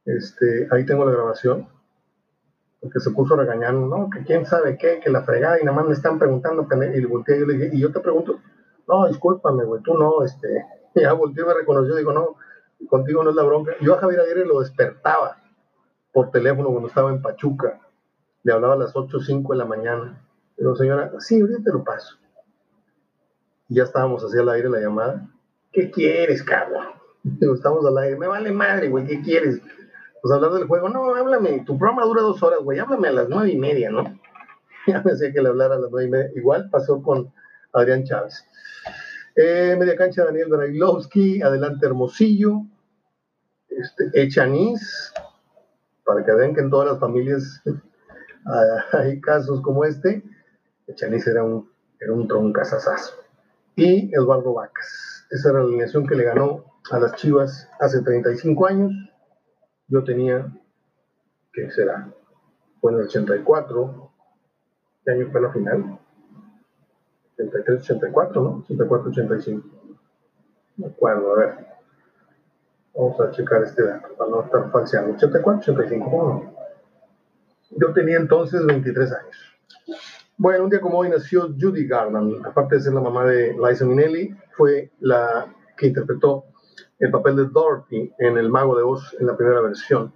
Este, 0.05 0.69
ahí 0.71 0.87
tengo 0.87 1.05
la 1.05 1.12
grabación, 1.12 1.69
porque 2.81 3.01
se 3.01 3.11
puso 3.11 3.35
regañando, 3.35 3.89
¿no? 3.89 4.09
Que 4.09 4.23
quién 4.23 4.47
sabe 4.47 4.79
qué, 4.79 5.01
que 5.01 5.11
la 5.11 5.23
fregada, 5.23 5.61
y 5.61 5.65
nada 5.65 5.77
más 5.77 5.87
me 5.87 5.95
están 5.95 6.19
preguntando, 6.19 6.69
y 6.71 7.01
le 7.01 7.07
volteé, 7.07 7.41
yo 7.41 7.47
le 7.47 7.55
dije, 7.55 7.71
y 7.73 7.81
yo 7.81 7.91
te 7.91 8.01
pregunto, 8.01 8.39
no, 8.87 9.09
discúlpame, 9.09 9.65
güey, 9.65 9.83
tú 9.83 9.99
no, 9.99 10.23
este, 10.23 10.65
ya 10.95 11.12
volteé, 11.12 11.45
me 11.45 11.55
reconoció, 11.55 11.97
digo, 11.97 12.12
no, 12.12 12.37
contigo 12.89 13.25
no 13.25 13.31
es 13.31 13.37
la 13.37 13.43
bronca. 13.43 13.73
Yo 13.81 13.95
a 13.95 13.99
Javier 13.99 14.21
Aguirre 14.21 14.47
lo 14.47 14.61
despertaba 14.61 15.39
por 16.12 16.31
teléfono 16.31 16.71
cuando 16.71 16.89
estaba 16.89 17.11
en 17.11 17.23
Pachuca. 17.23 17.81
Le 18.43 18.53
hablaba 18.53 18.75
a 18.75 18.79
las 18.79 18.95
8 18.95 19.17
o 19.17 19.21
5 19.21 19.53
de 19.53 19.59
la 19.59 19.65
mañana. 19.65 20.26
Digo, 20.57 20.75
señora, 20.75 21.12
sí, 21.19 21.40
ahorita 21.40 21.62
te 21.62 21.73
lo 21.73 21.85
paso. 21.85 22.16
Y 23.69 23.77
ya 23.77 23.83
estábamos 23.83 24.23
hacia 24.23 24.40
el 24.40 24.49
aire 24.49 24.71
la 24.71 24.81
llamada. 24.81 25.29
¿Qué 25.73 25.90
quieres? 25.90 26.45
Digo, 27.23 27.55
estamos 27.55 27.85
al 27.85 27.99
aire. 27.99 28.16
Me 28.16 28.27
vale 28.27 28.53
madre, 28.53 28.88
güey, 28.88 29.07
¿qué 29.07 29.21
quieres? 29.21 29.61
Pues 30.23 30.33
hablar 30.33 30.53
del 30.53 30.66
juego. 30.66 30.88
No, 30.88 31.14
háblame. 31.14 31.64
Tu 31.66 31.77
programa 31.79 32.05
dura 32.05 32.23
dos 32.23 32.42
horas, 32.42 32.61
güey. 32.61 32.79
Háblame 32.79 33.09
a 33.09 33.12
las 33.12 33.29
nueve 33.29 33.51
y 33.51 33.57
media, 33.57 33.90
¿no? 33.90 34.05
Ya 34.87 35.03
me 35.03 35.12
decía 35.12 35.33
que 35.33 35.42
le 35.42 35.49
hablara 35.49 35.75
a 35.75 35.79
las 35.81 35.90
nueve 35.90 36.07
y 36.07 36.11
media. 36.11 36.31
Igual 36.37 36.71
pasó 36.71 37.03
con 37.03 37.33
Adrián 37.73 38.05
Chávez. 38.05 38.47
Eh, 39.35 39.77
media 39.79 39.97
cancha 39.97 40.25
Daniel 40.25 40.49
Brailovsky, 40.49 41.42
adelante 41.42 41.85
Hermosillo, 41.85 42.62
este, 43.69 44.11
Echanís, 44.14 45.12
para 46.05 46.25
que 46.25 46.33
vean 46.33 46.55
que 46.55 46.62
en 46.62 46.71
todas 46.71 46.88
las 46.88 46.99
familias 46.99 47.62
hay 48.92 49.21
casos 49.21 49.61
como 49.61 49.85
este. 49.85 50.23
Echanís 50.87 51.27
era 51.27 51.42
un, 51.42 51.70
era 52.01 52.12
un 52.12 52.29
troncazazazo. 52.29 53.14
Y 53.75 54.14
Eduardo 54.14 54.55
Vacas. 54.55 55.27
Esa 55.31 55.51
era 55.51 55.59
la 55.59 55.64
alineación 55.66 56.07
que 56.07 56.14
le 56.14 56.25
ganó 56.25 56.64
a 56.90 56.99
las 56.99 57.14
Chivas 57.16 57.68
hace 57.81 58.03
35 58.03 58.66
años. 58.66 58.92
Yo 59.88 60.05
tenía, 60.05 60.46
¿qué 61.53 61.70
será? 61.70 62.09
Fue 62.81 62.92
en 62.92 62.99
el 62.99 63.05
84. 63.07 64.12
¿Qué 65.05 65.11
año 65.11 65.29
fue 65.31 65.40
la 65.40 65.53
final? 65.53 65.99
83, 67.35 67.83
84, 67.83 68.42
¿no? 68.42 68.51
84, 68.64 69.11
85. 69.11 69.68
Me 70.77 70.87
acuerdo, 70.87 71.33
a 71.33 71.38
ver. 71.38 71.66
Vamos 72.94 73.20
a 73.20 73.31
checar 73.31 73.62
este 73.62 73.85
dato 73.85 74.14
para 74.16 74.31
no 74.31 74.42
estar 74.42 74.70
falseando. 74.70 75.14
84, 75.14 75.61
85, 75.61 76.11
¿cómo 76.11 76.25
no? 76.25 76.57
Yo 77.70 77.92
tenía 77.92 78.16
entonces 78.16 78.64
23 78.64 79.12
años. 79.12 79.37
Bueno, 80.38 80.64
un 80.64 80.70
día 80.70 80.83
como 80.83 80.99
hoy 80.99 81.09
nació 81.09 81.49
Judy 81.59 81.87
Garland. 81.87 82.44
Aparte 82.46 82.75
de 82.75 82.83
ser 82.83 82.92
la 82.92 83.01
mamá 83.01 83.25
de 83.25 83.57
Liza 83.57 83.87
Minnelli, 83.87 84.37
fue 84.53 84.90
la 85.01 85.46
que 85.79 85.87
interpretó 85.87 86.44
el 86.99 87.11
papel 87.11 87.37
de 87.37 87.46
Dorothy 87.46 88.12
en 88.18 88.37
El 88.37 88.51
Mago 88.51 88.77
de 88.77 88.83
Oz 88.83 89.16
en 89.18 89.29
la 89.29 89.37
primera 89.37 89.62
versión. 89.62 90.12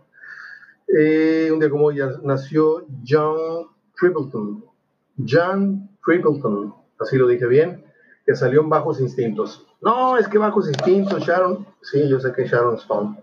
Eh, 0.88 1.48
un 1.50 1.58
día 1.58 1.70
como 1.70 1.86
hoy 1.86 2.00
nació 2.22 2.84
John 3.06 3.68
Tripleton. 3.98 4.62
John 5.26 5.88
Tripleton, 6.04 6.74
así 6.98 7.16
lo 7.16 7.26
dije 7.26 7.46
bien, 7.46 7.82
que 8.26 8.34
salió 8.34 8.60
en 8.60 8.68
Bajos 8.68 9.00
Instintos. 9.00 9.66
No, 9.80 10.18
es 10.18 10.28
que 10.28 10.36
Bajos 10.36 10.68
Instintos, 10.68 11.24
Sharon, 11.24 11.66
sí, 11.80 12.06
yo 12.10 12.20
sé 12.20 12.30
que 12.32 12.46
Sharon 12.46 12.74
Stone 12.74 13.16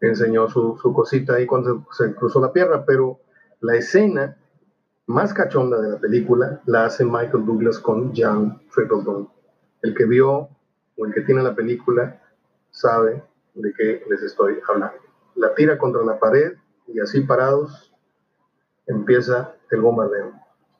enseñó 0.00 0.48
su, 0.48 0.76
cosita 0.94 1.34
ahí 1.34 1.46
cuando 1.46 1.86
se, 1.92 2.12
cruzó 2.12 2.40
la 2.40 2.52
pierna, 2.52 2.84
pero 2.84 3.20
la 3.60 3.76
escena 3.76 4.36
más 5.06 5.34
cachonda 5.34 5.80
de 5.80 5.90
la 5.90 5.98
película 5.98 6.60
la 6.66 6.86
hace 6.86 7.04
Michael 7.04 7.44
Douglas 7.44 7.78
con 7.78 8.12
John 8.16 8.60
Tripleton. 8.74 9.28
El 9.82 9.94
que 9.94 10.06
vio 10.06 10.48
o 10.96 11.06
el 11.06 11.12
que 11.12 11.20
tiene 11.22 11.42
la 11.42 11.54
película 11.54 12.20
sabe 12.70 13.22
de 13.54 13.72
qué 13.74 14.02
les 14.08 14.22
estoy 14.22 14.58
hablando. 14.68 14.96
La 15.34 15.54
tira 15.54 15.76
contra 15.76 16.02
la 16.02 16.18
pared 16.18 16.54
y 16.86 17.00
así 17.00 17.20
parados 17.20 17.92
empieza 18.86 19.54
el 19.70 19.80
bombardeo. 19.80 20.32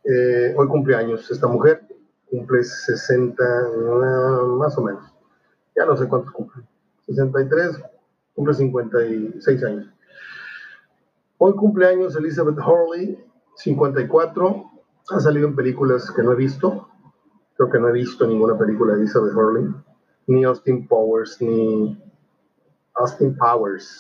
Eh, 0.05 0.55
hoy 0.57 0.69
cumpleaños 0.69 1.31
esta 1.31 1.47
mujer, 1.47 1.87
cumple 2.31 2.63
60, 2.63 3.45
más 4.59 4.77
o 4.79 4.83
menos. 4.83 5.15
Ya 5.77 5.85
no 5.85 5.97
sé 5.97 6.09
cuántos 6.09 6.33
cumple. 6.33 6.63
63, 7.07 7.83
cumple 8.35 8.55
56 8.55 9.65
años. 9.65 9.93
Hoy 11.39 11.55
cumpleaños 11.55 12.17
Elizabeth 12.17 12.59
Hurley, 12.59 13.19
54. 13.57 14.71
Ha 15.11 15.21
salido 15.21 15.49
en 15.49 15.57
películas 15.57 16.11
que 16.11 16.23
no 16.23 16.33
he 16.33 16.37
visto. 16.37 16.89
Creo 17.57 17.71
que 17.71 17.79
no 17.79 17.89
he 17.89 17.93
visto 17.93 18.27
ninguna 18.27 18.59
película 18.59 18.95
de 18.95 19.01
Elizabeth 19.01 19.35
Hurley. 19.35 19.75
ni 20.27 20.45
Austin 20.45 20.89
Powers, 20.89 21.41
ni 21.41 22.03
Austin 22.95 23.37
Powers. 23.37 23.87